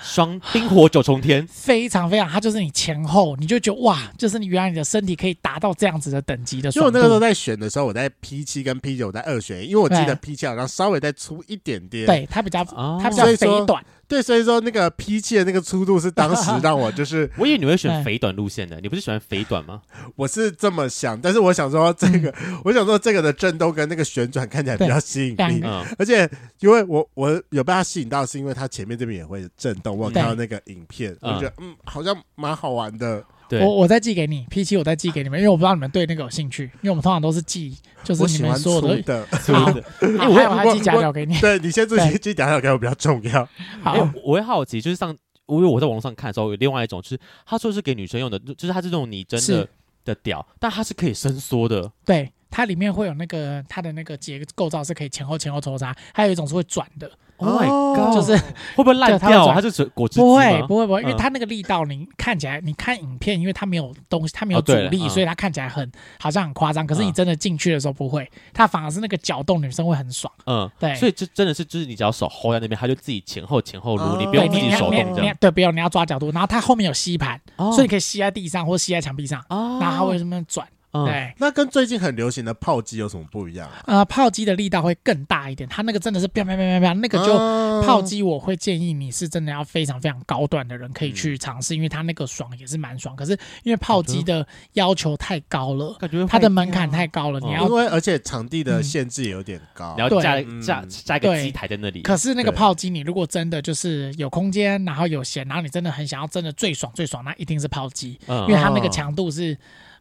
[0.04, 6.70] 双冰火九重天， 非常非常，它就是你前后你就觉得哇，就是你原来你的身体可以达到这样子的等级的。
[6.72, 13.84] 因为我那个时候在选的时候，我在 P 七跟 P 九在二选一，因为我记得 P 七好像稍微再粗一点点，对，它比较、哦、它比较肥短。
[14.10, 19.84] 对，所以说那个 P 七的那个粗度是当时 让我就是，我以为你会选肥短路线的，你不是喜欢肥短吗？
[20.16, 22.34] 我是这么想，但是我想说这个，
[22.66, 25.64] 我想说这个的震动跟那个旋转看起来比较吸引力，
[26.00, 26.28] 而且
[26.60, 33.24] 因为我我有被它吸引到，是因为它前面这边也会震动，我有看到那个影片，我觉得嗯好像蛮好玩的。
[33.52, 39.26] 我我再寄给你 P 七，我再寄给你们，因为我不知道你们对那个有兴趣，因为我们通常都是寄，就是你们说 的。
[39.32, 41.38] 好，我还要寄假表给你。
[41.40, 43.48] 对，你先自己寄假表给我比较重要。
[43.82, 45.10] 好，我会好奇，就是上，
[45.48, 49.68] 因为我在网络上看的时候，有另外一种，就是他说是给女生用的，就是他是这种拟真的
[50.06, 51.92] 的屌，但它是可以伸缩的。
[52.06, 57.10] 对，它里面会有那个它的那个结构造是可以前后前后抽插，还有一种是会转的。
[57.42, 58.14] Oh my god！
[58.14, 58.36] 就是
[58.76, 59.48] 会不会烂掉？
[59.54, 60.20] 它就是果汁？
[60.20, 65.90] 不会，不会，不会，因为它那个力道，你看起来，你看影片，因为它没有东西，它没有阻力，所以它看起来很
[66.20, 66.86] 好像很夸张。
[66.86, 70.30] 可是你真的进去的时候不会，它反而是那个搅动，女生会很爽。
[70.48, 70.94] 嗯，对。
[70.96, 75.34] 所以这真的是，就是你只要手 hold 在那边，它就自己前后前后撸，你不用自己手动这样。
[75.40, 76.30] 对，不用，你要抓角度。
[76.32, 80.68] 然后它后面有吸盘，所以你可以吸在地上或吸在墙壁上，然后它会这么转。
[80.92, 83.70] 嗯、对，那跟最近很流行的炮击有什么不一样？
[83.86, 87.38] 呃，炮击的力道会更大一点，它那个真的是啪啪啪啪啪，那个就
[87.86, 93.16] 炮击，我会建议你是真的要非常非常高段的人可以去尝试，嗯、因为它那个爽也是蛮爽。
[93.16, 93.34] 可是
[93.64, 102.02] 因为炮击的要求太高了，感觉它的门槛太高了，你要因为而且场地的限制也有点高，你要加加加一个机台在那里。
[102.02, 109.56] 可是那个炮击，你如果真的就是有空间，然后有闲，然后你真的很想要真的最爽最爽，那一定是炮击，嗯、因为它那个强度是。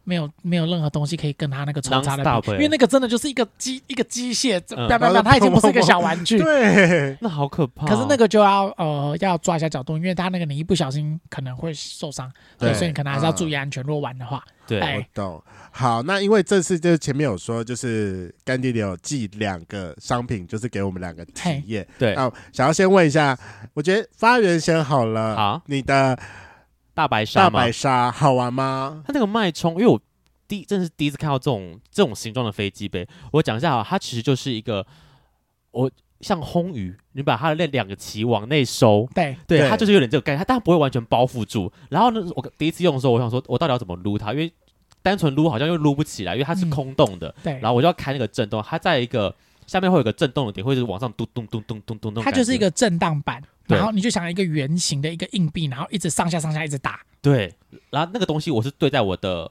[0.09, 7.85] 没有没有任何东西可以跟他那个抽插的比，因为那个真的就是一个机一个机械，不要不要，它已经不是一个小玩具，对，那好可怕。
[7.85, 13.83] 可是那个就要呃要抓一下角度，因为它那个你一不小心可能会受伤，对，所以你可能还是要注意安全。
[13.83, 15.43] 如果玩的话，对，我懂。
[15.69, 21.87] 好，那因为这次就是前面有说，就是干爹爹有寄两个商品，就是给我们两个体验。
[21.99, 23.37] 对，那想要先问一下，
[23.75, 26.17] 我觉得发源先好了，好，你的。
[26.99, 29.01] 大白鲨，大白鲨好玩吗？
[29.07, 29.97] 它那个脉冲，因为我
[30.49, 33.07] 第真的是第一次看到这种这种形状的飞机杯。
[33.31, 34.85] 我讲一下啊，它其实就是一个
[35.71, 35.89] 我
[36.19, 41.71] 像烘鱼，你把它的那两个鳍往内收，对对，它就是有点这个概念，它当然不会完全包覆住。
[41.89, 44.33] 然后呢，我第一次用的时候，我想说，我到底要怎么撸它？
[44.33, 44.51] 因为
[45.01, 47.33] 单纯撸好像又撸不起来，因为它是空洞的。
[47.41, 49.33] 对，然后我就要开那个震动，它在一个
[49.69, 52.23] 下面会有个震动的点，或者是往上咚咚咚咚咚咚咚。
[52.23, 56.99] 它就是一个震荡板，然后你就想一个圆形的一个硬币，然后一直上下上下一直打。
[57.21, 57.53] 对，
[57.91, 59.49] 然后那个东西我是对在我的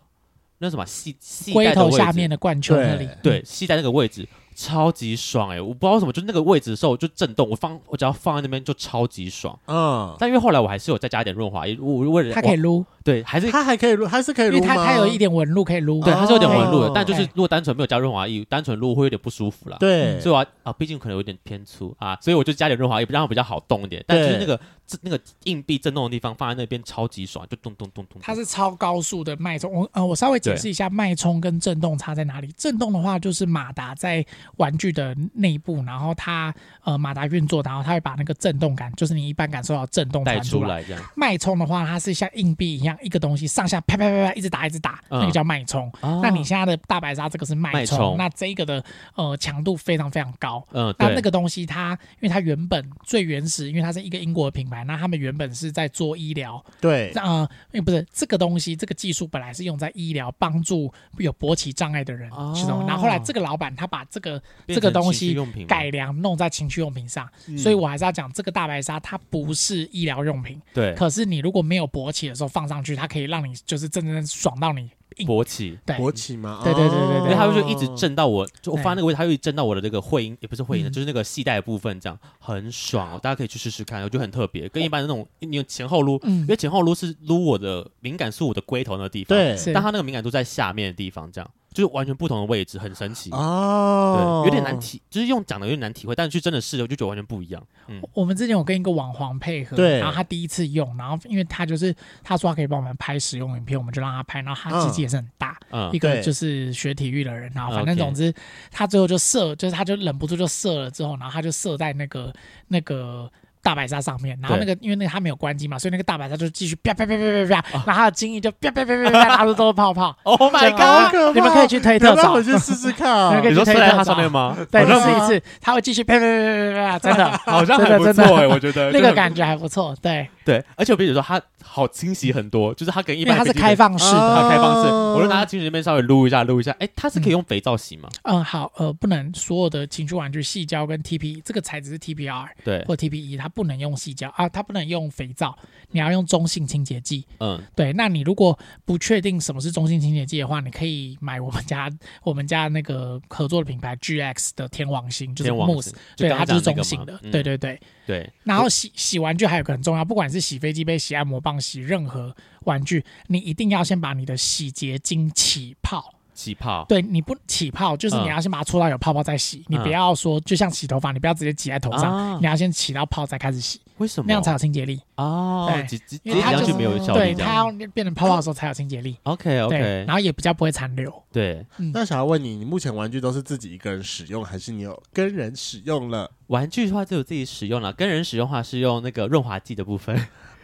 [0.58, 4.28] 那什么系系龟头下面的冠球那里，对，系在那个位置。
[4.60, 9.56] 超级爽哎、我不知道为什么，就那个位置的时候就震动，我放我只要放在那边就超级爽。
[9.66, 16.92] 嗯，但因为后来我还是有再加一点润滑液，我为了它可以撸，对，还是它还可以撸，还是可以撸，因为它它有一点纹路可以撸，对，它是有点纹路的。
[16.94, 19.76] 但就是如果单纯没有加润滑液，单纯撸会有点不舒服啦。
[19.80, 24.04] 对，所以我啊，毕竟可能有点偏粗啊，所以我就加点润滑液，让它比较好动一点。
[24.06, 24.60] 但就是那个
[25.02, 28.20] 那个硬币震动的地方放在那边超级爽，就咚咚咚咚。
[28.20, 32.48] 它是超高速的脉冲，我呃我稍微解释一下脉冲跟震动差在哪里。
[32.56, 34.24] 震动的话就是马达在
[34.56, 35.16] 玩具的。
[35.34, 36.52] 内部，然后它
[36.82, 40.84] 呃马达运作，然后它会把那个震动感，就是你一般感受到震动传出来。
[41.14, 45.90] 脉冲的话，它是像硬币一样，一个东西上下啪啪啪啪一直打一直打，那个叫脉冲。
[46.22, 48.84] 那你现在的大白鲨这个是脉冲，那这个的
[49.14, 50.66] 呃强度非常非常高。
[50.72, 56.64] 嗯，那那个东西它，因为它原本最原始，因为它是一个英国的品牌，那他们原本是在做医疗。
[56.80, 62.76] 对，呃，因为不是这个东西，这个技术本来是用在医疗，帮助有勃起障碍的人是的。
[62.86, 65.38] 然后后来这个老板他把这个这个东西。
[65.66, 70.60] 改良弄在情趣用品上，嗯、所以我还是要讲这个大白鲨，它不是医疗用品。
[70.74, 74.90] 对，可是你如果没有勃起的时候放上去，它可以让你就是真正爽到你
[75.26, 75.78] 勃起。
[75.84, 76.60] 对，勃起吗？
[76.64, 83.20] 对对对对对，因为它会就一直震到我，就我发那个位置，它会震到我的这个会阴，也不是会阴的，就是那个系带的部分，这样很爽哦。
[83.22, 91.50] 大家可以去试试看，我觉得很特别，跟一般的那种你用前后撸，因为前后撸是撸我的敏感素我的龟头那个地方，对，但它那个敏感度在下面的地方，这样。
[91.78, 94.42] 就是完全不同的位置，很神奇哦。
[94.42, 97.62] 对，有点难体，就是用讲的有点难体会，但是去真的试了，我就觉得完全不一样。
[97.86, 108.34] 嗯，我们之前有跟一个网黄配合，对，然后他第一次用，然后因为他就是他说他可以帮我们拍使用影片，我们就让他拍，然后他机器也是很大，嗯，一个就是学体育的人，然后反正总之
[108.72, 112.34] 他最后就射，就是他就忍不住就射了之后，然后他就射在那个
[112.66, 113.30] 那个。
[113.62, 120.14] 大白鲨上面，然后那个因为那个它没有关机嘛，所以那个大白鲨就继续啪啪啪啪啪啪，然后它的精液就啪啪啪啪啪啪，拿出都是泡泡。
[120.24, 121.34] Oh my god！
[121.34, 123.42] 你们可以去推特找，我去试试看。
[123.42, 124.56] 你说推在它上面吗？
[124.70, 129.94] 对，试一次，它会继续啪啪啪啪啪，真的，好像还不错哎，我觉得那个感觉还不错。
[130.00, 131.40] 对对，而且我比如说它
[131.78, 138.08] 好清洗很多，就是它跟一般它是开放式的，它开放式，我就拿它情趣里面稍微撸一下，撸一下，哎，它是可以用肥皂洗吗？
[138.24, 144.28] 嗯，好，呃，不能，所有的情趣玩具细胶跟 TP 这个材质是 TPR 对，或 TPE，它不能用细胶。
[144.36, 145.56] 啊，它不能用肥皂，
[145.90, 147.24] 你要用中性清洁剂。
[147.40, 147.92] 嗯，对。
[147.92, 151.90] 那你如果不确定什么是中性清洁剂的话，你可以买我们家
[152.22, 157.18] 我们家那个合作的品牌 GX 的天王星，就是 Mousse，对，它就是中性的。
[157.30, 158.30] 对对对对。
[158.44, 166.14] 然后洗洗玩具还有个很重要，不管是洗飞机杯、洗按摩棒、洗任何玩具，你一定要先把你的洗洁精起泡。
[166.32, 173.80] 起泡，对，你不起泡，就是你要先把它搓到有泡泡再洗，你不要说就像洗头发，你不要直接挤在头上，你要先起到泡再开始洗。
[173.96, 174.26] 为什么？
[174.28, 175.68] 那样才有清洁力哦。
[175.68, 177.18] 对，因为它就没有效率。
[177.18, 179.16] 对，它要变成泡泡的时候才有清洁力。
[179.24, 181.12] OK OK，然后也比较不会残留。
[181.32, 186.30] 对，那想要问你，你目前玩具都是自己一个人使用，还是你有跟人使用了？
[186.46, 190.16] 玩具的话，只有自己使用了，跟人使用的话是用那个润滑剂的部分。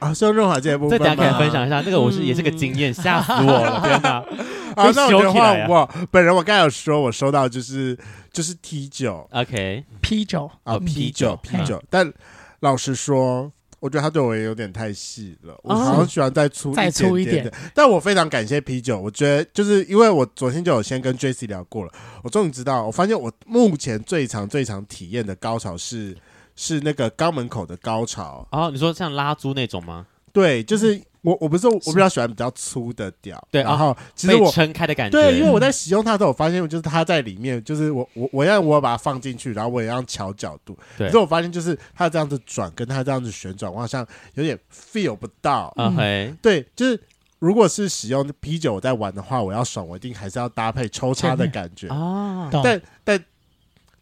[0.05, 0.99] 啊，是用润滑剂的部分。
[0.99, 4.23] 这大家可以分享一下，那个我是也是个经验，吓死我了，天哪！
[4.77, 5.89] 啊，那我的话，我。
[6.11, 7.97] 本人我刚才有说，我收到就是
[8.33, 9.85] 就是 T 九，OK。
[10.03, 10.51] 啤酒。
[10.65, 12.13] 啊啤酒啤酒，但
[12.61, 13.51] 老实说，
[13.81, 17.51] 我觉得他对我也有点太细了，我好像喜欢再粗再粗一点。
[17.73, 21.93] 但我非常感谢啤酒，我觉得就是因为我昨天就有先跟 Jessie 聊过了，
[22.23, 26.17] 我终于知道，我发现我目前最长最长体验的高潮是
[26.57, 28.47] 是那个肛门口的高潮。
[28.51, 30.07] 哦，你说像拉猪那种吗？
[30.33, 31.01] 对，就是。
[31.25, 47.01] 我我不是我比较喜欢比较粗的屌，对，然后其实我撑开的感觉，对，因为我在使用它的时候，我发现就是它在里面，就是我我我要我把它放进去，然后我也要调角度，对，可是我发现就是它这样子转，跟它这样子旋转，我好像有点 feel 不到，嗯，对，就是
[47.39, 53.25] 如果是使用啤酒我在玩的话，我要爽，我一定还是要搭配抽插的感觉啊，但但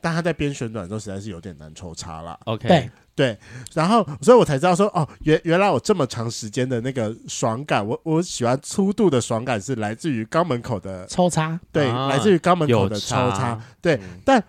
[0.02, 2.90] 但他在边旋转的时候实在是有点难抽插了，OK，对。
[3.14, 3.38] 对，
[3.74, 13.96] 然后所以我才知道说哦，原原来我这么长时间的那个爽感，我我喜欢粗度的爽感是来自于肛门口的抽插，对，啊、来自于肛门口的抽插，差对。
[13.96, 14.42] 嗯、但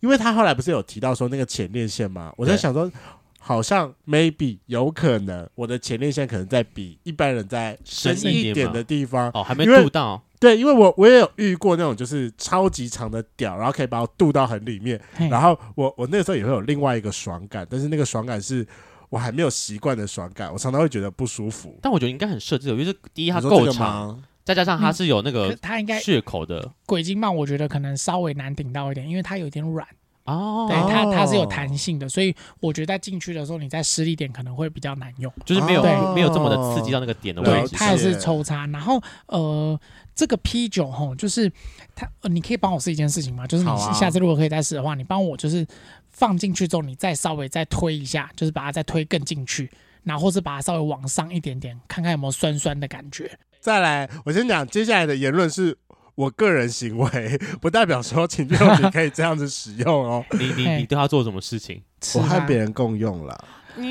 [0.00, 2.90] 因为他后来不是有提到说那个前列腺嘛，我在想说，
[3.38, 10.20] 好像 maybe 有可能我的前列腺可能在比一般人在深一点的地方，哦，还没度到。
[10.40, 18.66] 对，因为我我也有遇过那种就是超级长的屌，然后可以把我渡到很里面，然后我我那个时候也会有另外一个爽感，但是那个爽感是
[19.08, 21.76] 我还没有习惯的爽感，我常常会觉得不舒服。
[21.82, 29.86] 但我觉得应该很设置，因为是第一它够长，再加上它是有那个它应该血口的鬼精棒，我觉得可能稍微难顶到一点，因为它有点软。
[30.28, 37.74] 哦，对，它它是有弹性的，所以我觉得在进去的时候，你在施力点可能会比较难用，就是没有对没有这么的刺激到那个点的位置。
[37.74, 38.66] 它也是抽插。
[38.66, 39.80] 然后呃，
[40.14, 41.50] 这个 P 九吼，就是
[41.94, 43.46] 它，呃，你可以帮我试一件事情吗？
[43.46, 45.66] 就是你下次如果可以再试的话，你帮我就是
[46.10, 49.70] 放进去之后，你再稍微再推一下，就是把它再推更进去，
[50.04, 53.38] 然后或是把它稍微往上一点点，看看有没有酸酸的感觉。
[53.60, 55.78] 再来，我先讲接下来的言论是。
[56.18, 60.24] 我个人行为 不代表说情趣用品可以这样子使用哦。
[60.36, 61.80] 你你你对他做什么事情？
[62.16, 63.44] 我和别人共用了。
[63.76, 63.86] 嗯，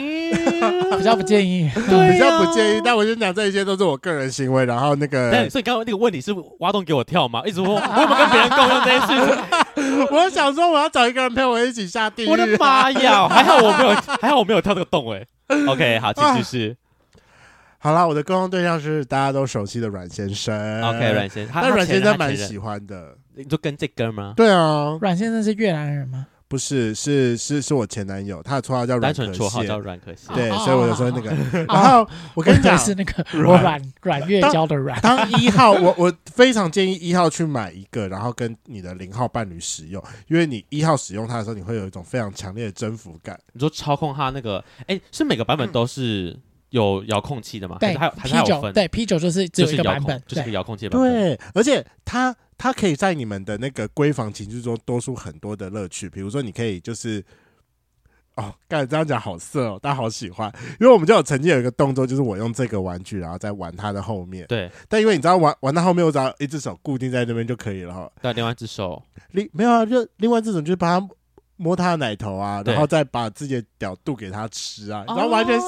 [0.99, 2.81] 比较不建议，比较不建议。
[2.83, 4.65] 但我先讲这一些都是我个人行为。
[4.65, 7.41] 然后那个，所以刚刚那个问题是挖洞给我跳吗？
[7.45, 10.07] 一直问我有没有跟别人共用这件事情。
[10.11, 12.27] 我想说我要找一个人陪我一起下地狱。
[12.27, 13.25] 我的妈呀！
[13.29, 15.25] 还好我没有，还好我没有跳这个洞哎。
[15.69, 16.77] OK，好，继续是。
[17.87, 20.53] 好啦，我的沟通对象是大家都熟悉的阮先生。
[20.83, 23.15] OK，阮先生，但阮先生蛮喜欢的。
[23.33, 24.33] 你就跟这哥吗？
[24.35, 26.27] 对啊，阮先生是越南人吗？
[26.49, 30.33] 不是，是是是我前男友，他的绰号叫阮可绰号叫阮可谢。
[30.33, 31.29] 对，所以我就说那个。
[31.63, 34.99] 然后我跟你讲，是那个阮阮月娇的阮。
[34.99, 43.39] 当一号，我我非常建议一号去买一个，然后跟你的零号伴侣使用，因为你一号使用它的时候，你会有一种非常强烈的征服感。
[43.53, 46.37] 你说操控它那个，哎，是每个版本都是。
[46.69, 47.77] 有遥控器的吗？
[47.79, 51.11] 对，还有 P 九，对 P 九就是只有一个版本，就是个遥控器版本。
[51.11, 57.23] 对，而且它它可以在你们的那个闺房情趣中多出很多的乐趣，比如说你可以就是
[58.35, 64.45] 哦，刚才这样讲好色哦，大家好喜欢，因为我们就有曾经有一个动作，就是我用这个玩具，然后再玩它的后面。
[64.47, 68.11] 对，但因为你知道玩玩到后面，我只要一只手固定在那边就可以了哈。
[68.21, 69.01] 对，另外一只手，
[69.31, 71.07] 另没有啊，就另外这种就是把它。
[71.57, 75.67] 摸他的奶头啊，然后再把自己的屌度给他吃啊，然后完全是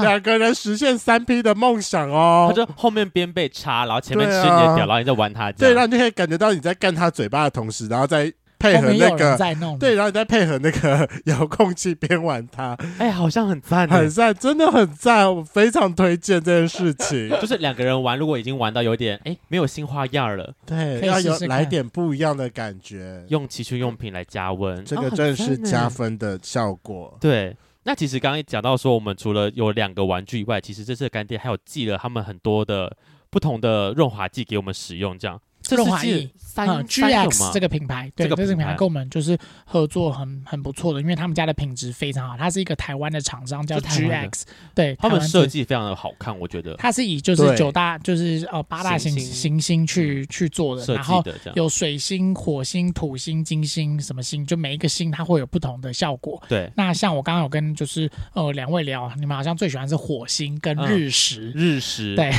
[0.00, 2.46] 两个人实现三 P 的梦想哦。
[2.48, 5.52] 他就后面边被插，然后前面吃你的屌，然后你在玩他。
[5.52, 8.32] 对，然后你就可以感觉到你在干他嘴巴的同时，然后再
[8.64, 12.74] 配合那个，对，然后你再配合那个 遥控器边玩它。
[12.98, 17.28] 哎，好像很赞，很赞，真的很赞，我非常推荐这件事情。
[17.40, 27.16] 就是两个人玩，如果已经玩到有点哎没有新花样了，对，要有来点不一样的感觉，用情趣用品来加温，这个真的是加分的效果。
[27.20, 32.96] 对，那其实刚刚讲到说，我们除了有两个玩具以外，其实这次干爹还有寄了他们很多的
[33.28, 35.38] 不同的润滑剂给我们使用，这样。
[35.70, 38.74] 润滑液，嗯，GX 这个品牌，对，这个品牌。
[38.74, 44.42] 跟我们就是合作很很不错的，因为他们家的品质非常好，它是一个台湾的厂商叫 GX，
[44.74, 46.74] 对，他们设计非常的好看，我觉得。
[46.76, 56.42] 它是以就是九大就是呃八大行行星去去做的，然后有水星、火星、土星、金星什么星，就每一个星它会有不同的效果。
[56.48, 62.32] 对，那像我刚刚有跟就是呃两位聊，你们好像最喜欢是火星跟日食，日食，对，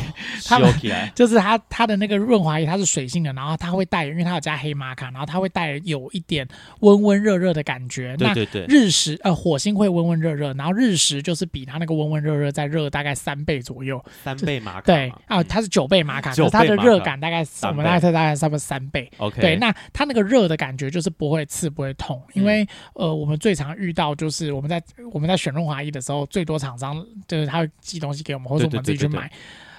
[0.45, 0.71] 它们
[1.15, 3.14] 就是它它的那个润滑液，它是水星。
[3.24, 6.47] 然后它会带，因为它有加黑玛卡，然后它会带有一点
[6.80, 8.16] 温温热热的感觉。
[8.18, 8.66] 对对对。
[8.68, 14.03] 那日食呃火星会温温热热，然后日食就是比它那个温温热热再热大概三倍左右。
[14.24, 14.82] 三倍玛卡。
[14.82, 19.11] 对啊，它是九倍玛卡，可是它的热感大概我们大概大概差不多三倍。
[19.18, 19.41] OK。
[19.41, 29.32] 对，那它那个热的感觉就是不会刺不会痛，因为呃我们最常遇到就是我们在我们在选润滑液的时候，最多厂商就是他会寄东西给我们，或者我们自己去买。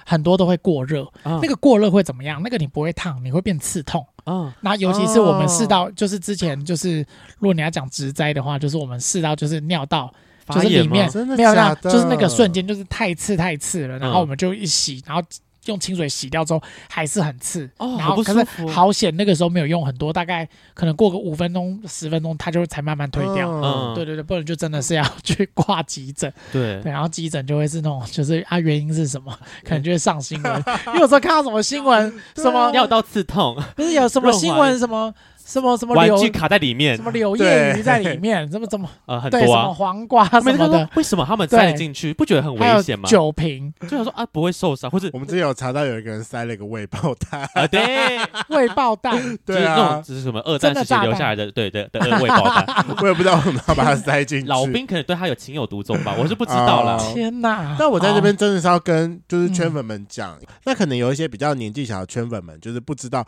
[0.09, 2.41] 很多都会过热，嗯、那个过热会怎么样？
[2.41, 4.05] 那个你不会烫，你会变刺痛。
[4.25, 6.99] 嗯，那尤其是我们试到，就是之前就是，
[7.39, 10.09] 如果你要讲直栽的话，就是我们试到就是尿道，
[10.47, 15.21] 就是里面没有那，就是那个瞬间就是太刺太刺了，然后我们就一洗，然后。
[15.67, 23.49] 用清水洗掉之后还是很刺，哦、然后可是好险那个时候没有用很多，大概可能过个五分钟十分钟，它就会才慢慢退掉。
[23.51, 26.31] 嗯，对对对，不然就真的是要去挂急诊。
[26.51, 30.63] 对对，然后急诊就会是那种，就是啊原因是什么， 可能就会上新闻。
[30.87, 35.13] 因为有时候看到什么新闻， 什么尿道刺痛，不是有什么 新闻什么。
[35.47, 42.13] 什么什么玩具卡在里面，什么柳叶鱼在里面， 怎么怎么呃很多啊，什么黄瓜什么的，为什么他们塞得进去？
[42.13, 43.07] 不觉得很危险吗？
[43.07, 47.47] 酒瓶，就想说啊不会受伤，或者我们之前有查到有一个人塞了一个未爆弹。
[47.53, 48.19] 啊，对，
[48.49, 54.47] 未爆弹，对啊，这是什么二战时期留下来的，对对的未爆弹， 我也不知道为什么要把它塞进去。
[54.47, 56.99] 老兵可能对他有情有独钟吧，我是不知道了。
[57.13, 57.75] 天哪！
[57.79, 63.25] 但我在这边真的是要跟就是圈粉们讲，那可能有一些比较年纪小的圈粉们，就是不知道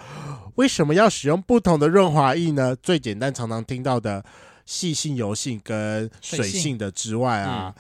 [0.56, 2.76] 为什么要使用不同的润滑液呢？
[2.76, 4.24] 最简单常常听到的
[4.66, 7.74] 细性、油性跟水性的之外啊，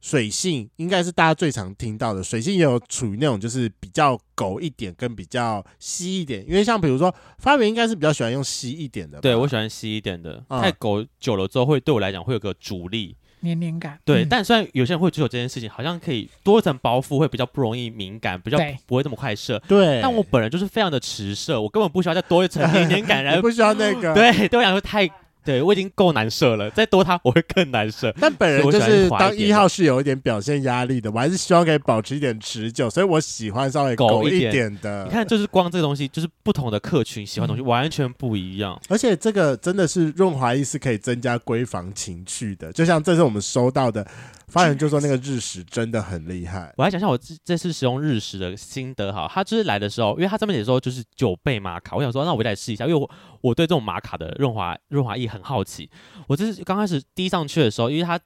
[0.00, 13.16] 水性应该是大家最常听到的，水性也有处于那种就是比较狗一点跟比较稀一点，因为像比如说发源应该是比较喜欢用稀一点的，对我喜欢稀一点的，嗯、太狗久了之后会对我来讲会有个阻力。
[13.44, 19.62] 黏黏感，对，嗯、但虽然有些人会追求这件事情，好像可以多一层包覆，会比较不容易敏感，比较不会这么快射。
[19.68, 25.08] 对，但我本人就是非常的迟射，我根本不需要再多一层 黏黏感，然后不需要那个，对，对我来说太。
[25.44, 28.14] 对，我已经够难射了，再多他我会更难射。
[28.20, 35.04] 但本人就是当一号是有一点表现压力的，我还是希望可以保持一点持久，所以我喜欢稍微狗一点的。
[35.04, 38.80] 你看，就是光这个东西，就是不同的客群喜欢的东西、嗯、完全不一样。
[38.88, 44.06] 而且这个真的是润滑液是可以增加闺房情趣的，就像这次我们收到的。
[44.48, 46.72] 发言就说那个日食真的很厉害。
[46.76, 55.90] 我来讲一下我这这次使用日食的心得哈，他就是来的时候，因为他上面写说就是九倍玛卡，我想说那我来试一下，因为我我对这种玛卡的润滑润滑液很好奇。
[56.28, 58.18] 我就是刚开始滴上去的时候，因为它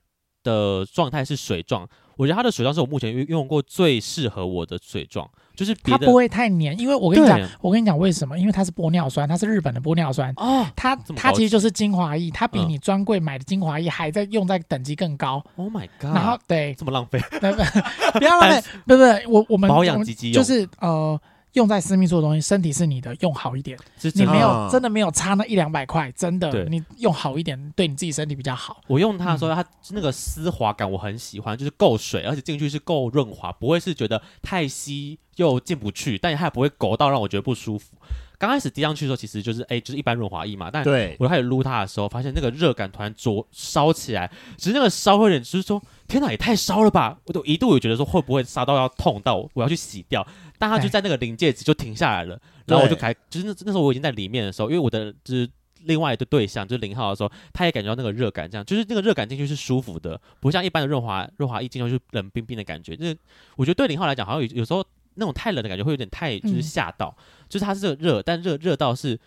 [0.42, 1.88] 的状态是水状，
[2.18, 5.26] 我觉得它的水状是我目前用用过最适合我的水状。
[5.56, 8.38] 就是它不会太黏，因为我跟你讲，我跟你讲为什么？
[8.38, 15.44] 因为它是玻尿酸，它是日本的玻尿酸哦，它它其实就是精华液，它比你专柜买的精华液还在用在等级更高。
[15.56, 16.14] Oh my god！
[16.14, 19.02] 然后对，这么浪费，不要浪费， 不不，
[19.32, 20.00] 我我们保养
[20.32, 21.20] 就是呃。
[21.54, 23.78] 用在私密处的东西，身体是你的，用好一点。
[24.14, 28.80] 你没有真的没有差那一两百块，真的，你用好一点，对你自己身体比较好。
[28.86, 37.96] 我用它的时候，它那个丝滑感我很喜欢，就是够水，而且进去是够润滑，不会是觉得太稀又进不去，但它也不会勾到让我觉得不舒服。
[38.38, 40.70] 刚开始滴上去的时候，其实就是哎，就是一般润滑液嘛。
[40.70, 40.84] 但
[41.18, 47.18] 我开始撸它的时候，发现那个热感突然灼烧起来，其实那个烧会有点，就是说天哪，也太烧了吧！
[47.24, 50.26] 我都一度有觉得说会不会烧到要痛到我要去洗掉。
[50.56, 55.48] 但它就在那个临界值就停下来了，然后我就开，就是那那时候我已经在里面的时候，因为我的就是
[55.84, 62.96] 另外一个对象就是零号的时候，他也感觉到那个热感，这样就是那个热感进去是舒服的，不像一般的润滑润滑液进去就是冷冰冰的感觉。
[62.96, 63.16] 就是
[63.56, 64.84] 我觉得对零号来讲，好像有有时候
[65.14, 69.18] 那种太冷的感觉会有点太就是吓到，嗯、就是它是这个热，但热热到是。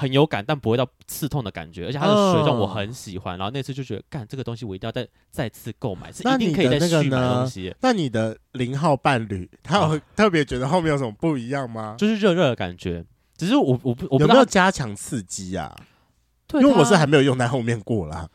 [0.00, 3.34] 很有感，但不会到刺痛的感觉，而且它的水状我很喜欢。
[3.34, 7.74] 哦、然后那次就觉得，干这个东西我一定要再再次购买，是一定可以再续买的东西。
[7.80, 11.96] 那你的零号伴侣，他有特别觉得后面有什么不一样吗？
[11.98, 13.04] 就是热热的感觉，
[13.36, 15.76] 只是我我不我没有加强刺激啊？
[16.46, 18.28] 对，因为我是还没有用在后面过啦。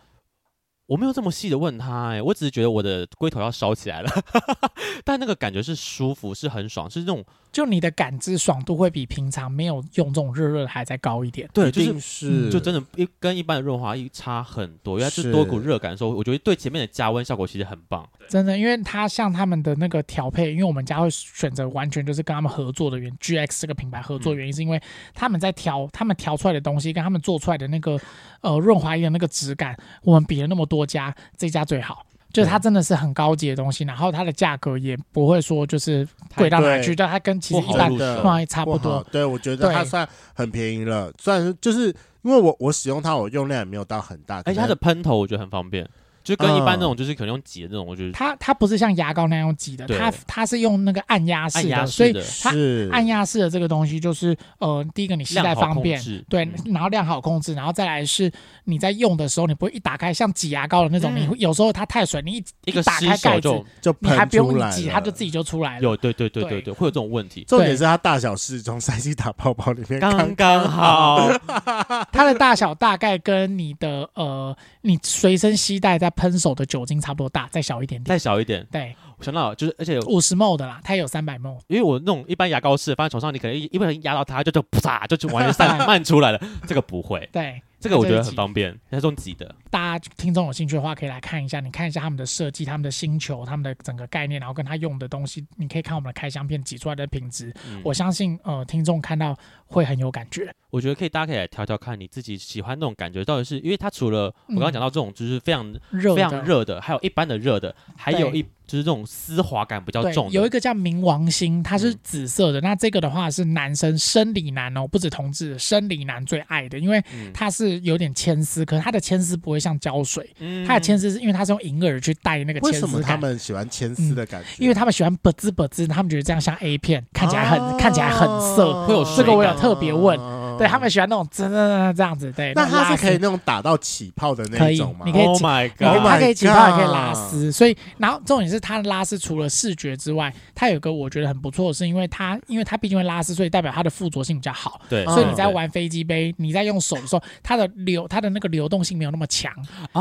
[0.87, 4.11] 我没有这么细的问他、欸，哎，我只是觉得我的龟头要烧起来了，
[5.05, 7.23] 但那个感觉是舒服，是很爽，是那种。
[7.53, 18.05] 就你的感知爽度会比平常没有用这种热热的还再高一点，对，就是是、嗯，就真的一跟一般的润滑液差很多，因为它是多股热感的时候，我觉得对前面的加温效果其实很棒。
[18.27, 24.81] 真的，因为它像他们的那个调配，因为我们家会选择完全就是跟他们合作的原，GX 这个品牌合作的原因是因为
[25.13, 27.99] 他们在调，他们调出来的东西跟他们做出来的那个
[28.41, 32.03] 呃润滑液的那个质感，我们比了那么多家，这家最好。
[32.33, 36.05] 就是它真的是很高级的东西，然后它的价格也不会说就是
[36.35, 39.05] 贵到哪去，但它跟其实一般的润滑液差不多。
[39.11, 41.87] 对，我觉得它算很便宜了，算是就是
[42.23, 45.87] 因为我我使用它，我用量也没有到很大，而且它的喷头我觉得很方便。
[46.23, 52.51] 就跟一般那种，就是可能用挤的那种，我觉得它它不是像牙膏那样挤的，它它是用那个按压式的，所以它
[52.91, 58.31] 按压式的这个东西就是呃，第一个你携带方便，对，然后量好控制，然后再来是
[58.63, 65.81] 你在用的时候，你不会一打开像挤牙膏的那种，你有时候它太水，你一一打开盖子就你还不用挤，它就自己就出来了。
[65.81, 67.43] 有对对对对对，会有这种问题。
[67.47, 71.29] 重点是它大小适中，塞进打泡泡里面刚刚好。
[72.13, 76.93] 它的大小大概跟你的呃，你随身携带在喷手的酒精。
[76.99, 78.65] 差不多大，再小一点点，再小一点。
[78.71, 81.57] 对，我想到就是，而且有五十 ml 的啦，它也有三百 ml。
[81.67, 86.39] 因为我那种一般牙膏是放在床上，你可能一一不小心压到它，就就啪就就完全散 漫出来了。
[86.65, 87.27] 这个不会。
[87.31, 87.61] 对。
[87.83, 89.53] 这个我觉得很方便，它是这种挤的。
[89.69, 91.59] 大家听众有兴趣的话，可以来看一下。
[91.59, 97.53] 你看一下他们的设计、他们的星球、他们的整个概念，然后跟他用的东西，你可以看我们的开箱片挤出来的品质。
[97.67, 100.49] 嗯、我相信，呃，听众看到会很有感觉。
[100.69, 108.45] 我觉得可以，大家可以来挑挑看，你自己喜欢那种感觉到底是，因为它除了我刚刚讲到这种，就是非常热、嗯、非常热的，还有一般的热的，还有一。
[108.65, 112.59] 就是这种丝滑感比较重，有一个叫冥王星，它是紫色的。
[112.59, 117.03] 嗯、那这个的话是男生生理男哦，不止同志，生理男最爱的，因为
[117.33, 122.67] 它是有点牵丝，可是它的牵丝不会像胶水，嗯、它的牵丝是因为它是用银耳去带那个牵丝。
[122.71, 124.47] 为什么他们喜欢牵丝的感觉？
[124.47, 124.63] 嗯？
[124.63, 128.87] 因为他们喜欢啵滋啵滋，他们觉得这样像 A 片，看起来很、啊、看起来很色。
[128.87, 130.17] 会有这个我有特别问。
[130.53, 132.31] 哦、对他们喜欢那种真的这样子。
[132.31, 135.03] 对，那它是可以那种打到起泡的那种吗？
[135.05, 137.51] 你可以，Oh my God，它可以起泡也可以拉丝。
[137.51, 144.81] 所以，然后重点是它的拉丝除了视觉之外，它有个我觉得很不错的是，因为它因为它毕竟会拉丝，所以代表它的附着性比较好。
[144.89, 149.53] 对，所以你在玩飞机杯，你在用手的时候，它的流它的那个流动性没有那么强，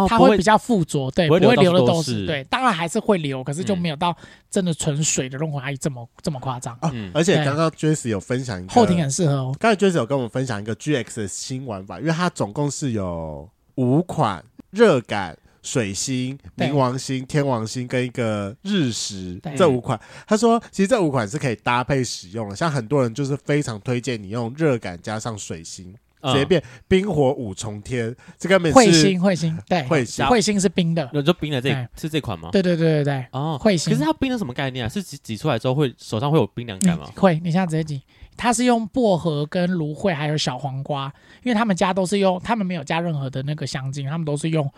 [0.08, 4.16] 它会比较附着，对，不会流的都是对，当然还是会流，可是就没有到
[4.50, 6.78] 真的纯水的润滑液这么这么夸张。
[7.12, 9.54] 而且刚刚 Jesse 有分享后庭很适合哦。
[9.58, 20.00] 刚才 Jesse 有跟我们分享一个 GX 的新玩法，因为它总共是有五款热感、水星、冥王星、天王星跟一个日食这五款。
[20.26, 25.94] 他说，其实这五款是可以搭配使用的，像很多人就是非常推荐你用热感加上水星。
[26.22, 32.50] 直接变冰火五重天，这个是彗星，彗星对，彗星，彗星是冰的，那就冰的这是这款吗？
[32.52, 33.92] 对对对对对，哦，彗星。
[33.92, 34.88] 可是它冰的什么概念啊？
[34.88, 37.10] 是挤挤出来之后会手上会有冰凉感吗？
[37.16, 38.02] 会，你现在直接挤。
[38.36, 41.12] 它是用薄荷跟芦荟还有小黄瓜，
[41.42, 44.68] 因为他们家都是用，他们没有加任何的那个香精，他们都是用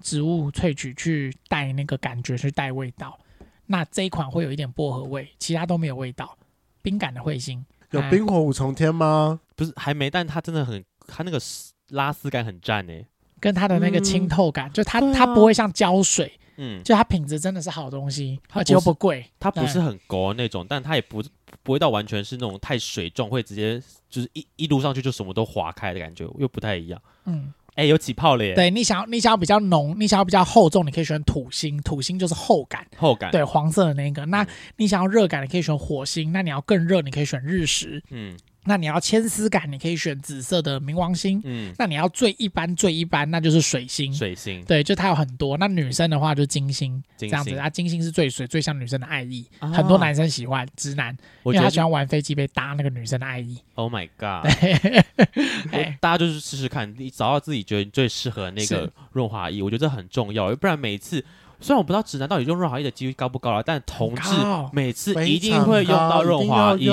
[0.00, 3.18] 植物萃取去带那个感觉，去带味道。
[3.66, 6.36] 那这一款会有一点薄荷味，其他都没有味道。
[6.82, 9.40] 冰感的彗星有冰火五重天吗？
[9.56, 10.82] 不是，还没，但它真的很。
[11.10, 11.40] 它那个
[11.90, 13.04] 拉丝感很赞诶，
[13.40, 21.22] 跟它的那个清透感，嗯、就它、啊、它不会像胶水，嗯，就它品质真的是好东西，而且又不贵，它不是很勾那种，但它也不
[21.62, 34.46] 不会到完全是那种太水重，会直接就是一一撸上去就什么都划开的感觉，又不太一样，嗯，哎、欸，有起泡了耶，对，你想要你想要比较浓，你想要比较厚重，你可以选土星，土星就是厚感，厚感，对，黄色的那个，那
[34.76, 38.36] 你想要热感，你可以选火星，那你要更热，你可以选日食，嗯。
[38.70, 41.40] 那你要牵丝感，你可以选紫色的冥王星。
[41.42, 44.14] 嗯，那你要最一般最一般，那就是水星。
[44.14, 45.56] 水星，对，就它有很多。
[45.58, 47.56] 那女生的话就是金星，这样子。
[47.56, 51.12] 啊，金星是最水，最像女生的爱意，很多男生喜欢，直男，
[51.46, 53.58] 因为他喜欢玩飞机杯搭那个女生的爱意。
[53.74, 54.48] Oh my god！
[55.98, 60.54] 大家就是试试看，你找到自己觉得最适合那个润滑液，我觉得这很重要。
[60.54, 61.24] 不然每次，
[61.60, 64.30] 虽然我不知道直男到底用润滑液的几率高不高了，但同志
[64.72, 66.86] 每次一定会用到润滑液，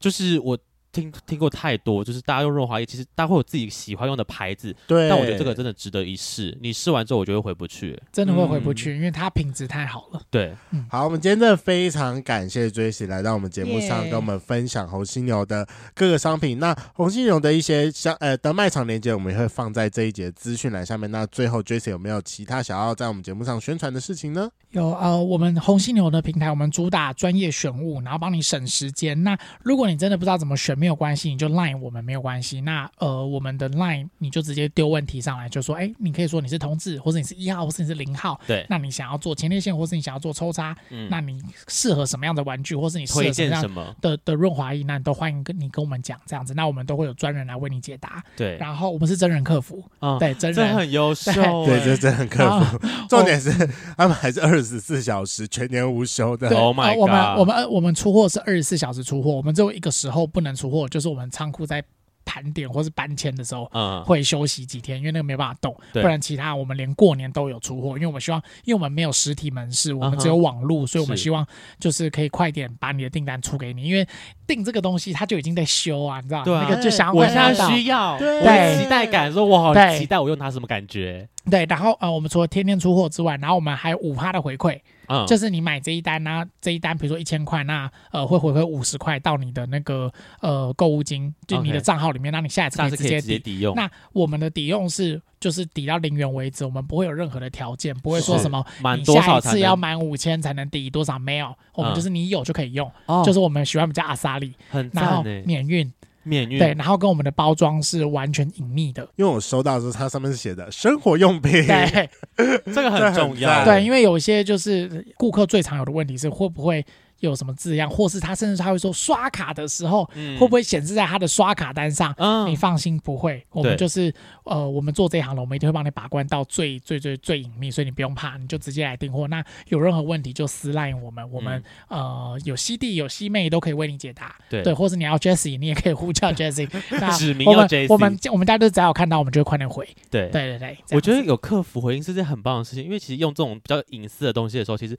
[0.00, 0.56] 就是我。
[0.96, 4.74] 听听过太多，就是大家用润滑液，其实大家会有自己喜欢用的牌子。
[4.86, 6.56] 对，但我觉得这个真的值得一试。
[6.62, 10.20] 你试完之后，我觉得回不去，真的会回不去，嗯、因为它品质太好了。
[10.30, 16.58] 对，嗯、好，我们今天真的非常感谢 Jessie 来到我们节目上，跟我们分享红犀牛的各个商品。
[16.58, 21.10] 那红犀牛的一些像呃的卖场链接，我们也会放在这一节资讯栏下面。
[21.10, 24.48] 那最后 Jessie 有没有其他想要在我们节目上宣传的事情呢？
[24.70, 29.22] 有呃，我们红犀牛的平台，我们主打专业选物，然后帮你省时间。
[29.22, 32.60] 那如果你真的不知道怎么选，没有关系，你就 Line 我们没有关系。
[32.60, 38.40] 那呃，我们的 Line 你就直接丢问题上来，就说，哎，你可以说你是同志，或者你是一号，或是你是零号。
[38.46, 38.64] 对。
[38.70, 46.54] 那你想要做前列腺，或是你想要做抽插，嗯，那你适合什么样的玩具，或是你适合什么样的的润滑液，那你都欢迎跟你跟我们讲这样子。
[46.54, 48.22] 那我们都会有专人来为你解答。
[48.36, 48.56] 对。
[48.58, 51.32] 然后我们是真人客服，嗯，对，真人很优秀，
[51.66, 52.78] 对，这真人客服。
[53.08, 53.50] 重点是
[53.96, 55.44] 他们还是二十四小时。
[55.48, 56.48] 全年无休的。
[56.50, 57.00] Oh my God！
[57.00, 61.82] 我们我们我们出货是二十四小时出货，我们只有一个时候不能出货，就是我们仓库在
[62.24, 65.72] 盘点或是搬迁的时候，嗯，会休息几天，因为那个没办法动。
[65.92, 71.46] 不然其他我们连过年都有出货，因为我们希望，因为我们没有实体门市，我们只有网络，所以我们希望
[71.78, 74.04] 就是可以快点把你的订单出给你，因为
[74.44, 76.66] 订这个东西它就已经在修啊，你知道吗？
[76.68, 81.28] 那个就想要我现在需要，对，期待感，说我好期待我用它什么感觉？
[81.48, 84.80] 对，然后呃，我们除了天天出货之外，然后我们还有五趴的回馈。
[85.08, 93.74] 嗯，就是你买这一单呢，这一单比如说一千块，那呃会回馈五十块到你的那个呃购物金，就你的账号里面，那你下一次可以直接抵，抵用。
[93.74, 98.64] 那我们的抵用是就是抵到零元为止，我们不会有任何的条件，不会说什么
[98.96, 102.90] 你下一次要满五千才能抵多少，没有，我们就是你有就可以用，
[103.24, 104.54] 就是我们喜欢比较阿萨利，
[104.92, 105.92] 然后免运。
[106.26, 106.58] 免运。
[106.58, 112.10] 对，然后跟我们的包装是完全隐秘的，因为我收到的时候，它上面是写的生活用品，对，
[112.74, 116.84] 这个很重要，对，因为有些就是顾客最常有的问题是会不会。
[117.20, 122.14] 有什么字样，或是他甚至他会说刷卡的时候，会不会显示在他的刷卡单上？
[122.46, 123.44] 你放心，不会。
[123.50, 124.12] 我们就是
[124.44, 129.26] 呃，我们做这一行的，我们一定会帮你把关到最最最最隐秘，所以你不用怕，你就直接来订货。
[129.28, 134.36] 那有任何问题就私赖我们，我们呃有西弟有西妹都可以为你解答。
[134.48, 136.68] 对，或是你要 Jessie，你也可以呼叫 Jessie。
[137.16, 137.86] 指名要 Jessie。
[137.88, 139.88] 我们我们大家都只要有看到，我们就会快点回。
[140.10, 144.98] 对对对对，我觉得有客服回应是件很棒的事情，因为其实用这种比较隐私的东西的时候，其实。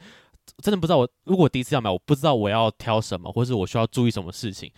[0.63, 4.71] 真的不知道我，如果第一次要买，我不知道我要挑什么，或是我需要注意什么事情，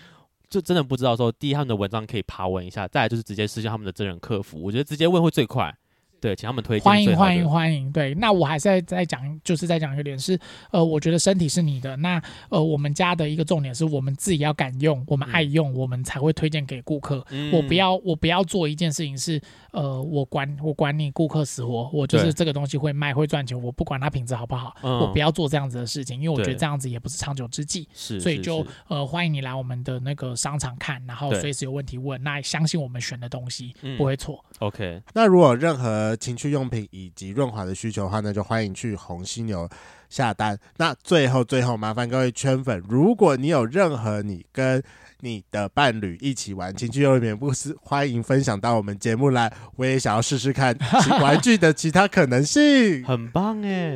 [0.49, 5.75] 就真的不知道说，第一他们的文章可以爬文一下，再来就是直接私信他们的真人客服，我觉得直接问会最快。
[6.21, 6.83] 对，请他们推荐。
[6.83, 7.91] 欢迎欢迎欢迎。
[7.91, 10.39] 对，那我还是在在讲，就是在讲一个点是，
[10.71, 11.95] 呃，我觉得身体是你的。
[11.97, 17.25] 那呃，我们家的一个重点是我们自己要敢用，我们爱用，嗯、我们才会推荐给顾客。
[17.29, 19.41] 嗯、我不要我不要做一件事情是，
[19.71, 27.87] 呃，我管我管你顾客死活，我就是这个东西会卖会赚钱，我不管它品质好不好，嗯、我不要做这样子的事情，因为我觉得这样子也不是长久之计。
[27.93, 32.21] 是，所以就呃欢迎你来我们的那个商场看，然后随时有问题问。
[32.21, 34.43] 那相信我们选的东西不会错。
[34.59, 39.69] 嗯、OK，那如果任何情趣用品以及润滑的需求的话，那就欢迎去红犀牛
[40.09, 40.57] 下单。
[40.77, 44.81] 那最后最后，麻烦各位圈粉，如果你有任何你跟
[45.21, 50.77] 你的伴侣一起玩情趣用品不是，欢迎分享到我们节目来，我也想要试试看
[51.21, 53.03] 玩具的其他可能性。
[53.03, 53.95] 很棒哎！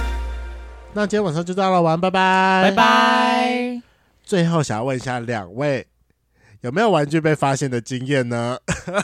[0.93, 3.81] 那今天晚上就到了，玩，拜拜，拜拜。
[4.23, 5.87] 最后想要问一下两位，
[6.61, 8.57] 有没有玩具被发现的经验呢？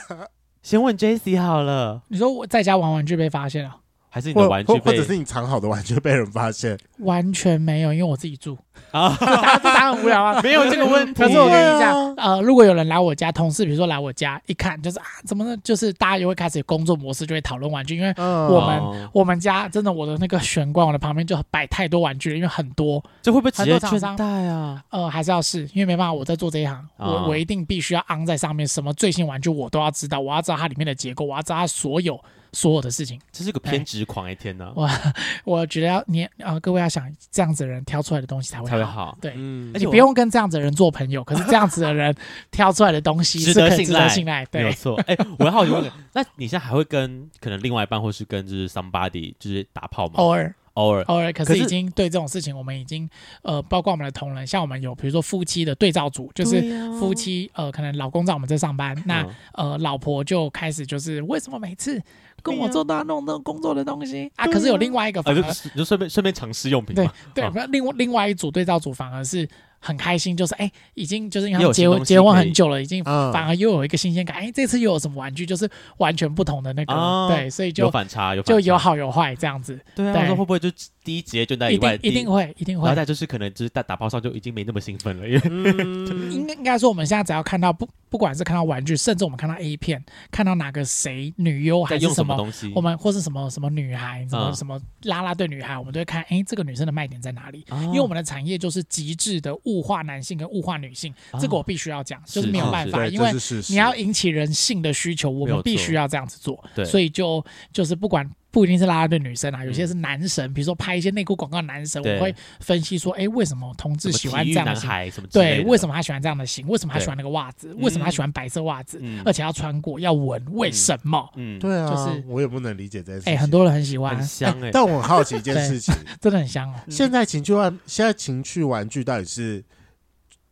[0.62, 2.02] 先问 JC 好了。
[2.10, 3.78] 你说我在家玩玩具被发现了？
[4.18, 6.76] 还是你的玩具，或者是你藏好的玩具被人发现？
[7.00, 8.58] 完全没有，因为我自己住
[8.90, 9.16] 啊。
[9.20, 11.14] 这答这答案很无聊啊， 没有这个问题。
[11.14, 15.56] 可是我跟你讲，呃，如果有人来我家，同事比如说来我家一看，就是啊，怎么呢？
[15.64, 17.96] 就是大家就会开始工作模式，就会讨论玩具。
[17.96, 23.04] 因为我们我们家真的，我的那个玄关，我的旁边就摆太多玩具了，因为很多。
[23.22, 24.84] 这会不会直接倦怠啊？
[24.90, 32.20] 呃，还是要试，因为没办法，我在做这一行，我我一定必须要昂在上面，什么最新玩具我都要知道，我要知道它里面的结构，我要知道它所有。
[32.54, 34.26] 所有的事情，这是个偏执狂！
[34.26, 34.90] 哎天哪，我
[35.46, 39.18] 我觉得要你啊、呃，各位要想这样子的人挑出来的东西才会好，才会好。
[39.22, 41.24] 对，嗯、而且不用跟这样子的人做朋友。
[41.24, 42.16] 可是这样子的人
[42.52, 44.96] 挑出来的东西是可以值得信赖， 对，没有错。
[45.02, 45.84] 哎、欸，我要好奇问，
[46.14, 50.14] 那你现在还会跟可能另外一半，或是跟就是 somebody 就是打炮吗？
[50.18, 50.54] 偶尔。
[50.78, 53.10] 偶尔，偶尔，可是已经对这种事情，我们已经
[53.42, 56.62] 呃，包括我们的同仁，像我们有比如说夫妻的对照组，就是
[57.00, 62.00] 夫妻呃，可能老公在我们这上班，那呃，老婆就开始就是为什么每次
[62.48, 64.48] 跟我做都要弄那种工作的东西啊？
[64.48, 69.48] 可是有另外一个反而，就顺便顺便尝试用品，对对，另外另外一组对照组反而是。
[69.80, 74.38] 很开心，就是哎、欸，已经就是因为结婚结婚很久了，已经反而又有一个新鲜感。
[74.38, 79.80] 哎、欸，这次又有什么玩具，就是完全不同的那个，哦、对，所以就有反差，有就有好有坏这样子。
[79.96, 80.70] 对啊，对，会不会就
[81.04, 81.96] 第一节就在以外？
[81.96, 82.86] 一定一定会，一定会。
[82.86, 92.36] 然后再就是可能就是在打包上就已经没那么兴奋了，因为、嗯、应该应该说我们现在只要看到不不管是看到玩具，甚至我们看到 A 片，看到哪个谁女优还是什么，
[92.74, 97.66] 我们或是什么什么女孩，什么什么啦啦队女孩，我们都会看，哎、欸，这个女生的卖点在哪里？
[97.70, 100.48] 哦、因为我们的产业就是极致的物化男性跟。
[100.48, 103.30] 物化女性，这个我必须要讲，哦、就是没有办法，因为
[103.68, 106.64] 你要引起人性的需求，我们必须要这样子做。
[106.86, 114.90] 所以就就是不管不一定是拉拉队女生啊，有些是男神，嗯、比如说拍一些内裤广告，男神，我会分析说，哎，为什么同志喜欢这样的型？
[115.32, 116.68] 对，为什么他喜欢这样的型？
[116.68, 117.74] 为什么他喜欢那个袜子？
[117.76, 119.00] 为什么他喜欢白色袜子？
[119.02, 120.44] 嗯、而且要穿过，要闻？
[120.54, 121.30] 为什么？
[121.36, 123.30] 嗯，对啊，就是我也不能理解这件事。
[123.30, 124.72] 哎，很多人很喜欢，很香哎、 欸。
[124.72, 126.76] 但我很好奇一件事情， 真的很香哦。
[126.90, 129.64] 现在情趣玩，现在情趣玩具到底是？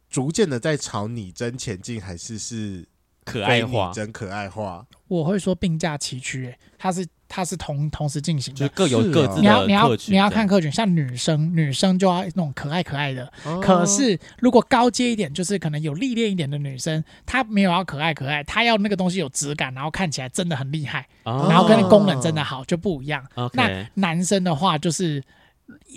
[0.08, 2.88] 逐渐的在朝拟真前进，还是是
[3.26, 3.92] 可爱化？
[3.92, 6.46] 真可爱化，我会说并驾齐驱。
[6.46, 7.06] 哎，它是
[7.36, 9.42] 它是同同时进行的，就各有各自的。
[9.42, 13.30] 你要你要你要看客群，像女生女生就要那种可爱可爱的。
[13.44, 23.22] 哦、可是如果高阶一点，就是可能有历练一点的女生，她没有要可爱可爱，她要那个东西有质感，然后看起来真的很厉害，哦、然后跟功能真的好就不一样。
[23.36, 25.22] 哦、那男生的话就是。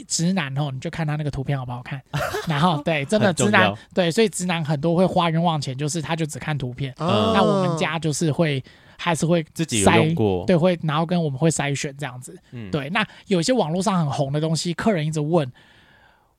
[0.06, 2.00] 直男哦，你就看他那个图片好不好看，
[2.48, 6.90] 然后对，真的直男对，所以直男很多会花冤枉钱，就是他就只看图片。
[6.98, 8.64] 嗯、那我们家就是会
[8.98, 12.36] 还是会自己筛过，对，会然后跟我们会筛选这样子。
[12.50, 15.50] 嗯、对，那有一些网络上很红的东西，客人一直问，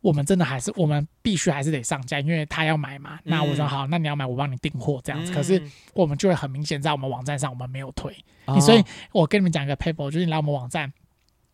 [0.02, 3.16] 我们真的还是我们必须还是得上架，因为他要买嘛。
[3.24, 5.32] 嗯、那我说好，那你要买，我帮你订货这样子。
[5.32, 5.60] 嗯、可是
[5.94, 8.14] 我们就会很明显在我们网站上我们没有推，
[8.46, 8.84] 哦、所以
[9.14, 10.92] 我跟你们讲一个 paper，就是你来我们网站。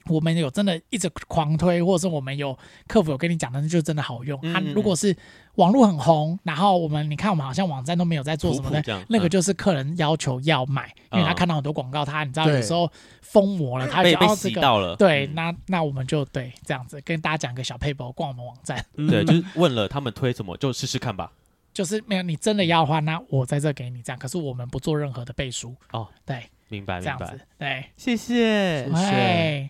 [0.08, 2.58] 我们有真的一直狂推，或者是我们有
[2.88, 4.40] 客服有跟你讲的，那就真的好用。
[4.54, 5.16] 它如果是
[5.56, 12.92] 网络很红，然后我们你看我们好像网站都没有在做什么的，那个就是客人要求要买，因为他看到很多广告，他你知道有时候
[13.22, 14.96] 疯魔了，他就要这个。
[14.98, 18.86] 对，那那我们就对这样子跟大家讲个小撇步，逛我们网站。
[18.96, 21.32] 对，就是问了他们推什么，就试试看吧。
[21.74, 24.20] 就是没有你真的要的话，那我在这给你这样。
[24.20, 25.76] 可是我们不做任何的背书。
[25.92, 26.44] 哦，对。
[26.68, 29.64] 明白明白，对，谢谢，谢谢。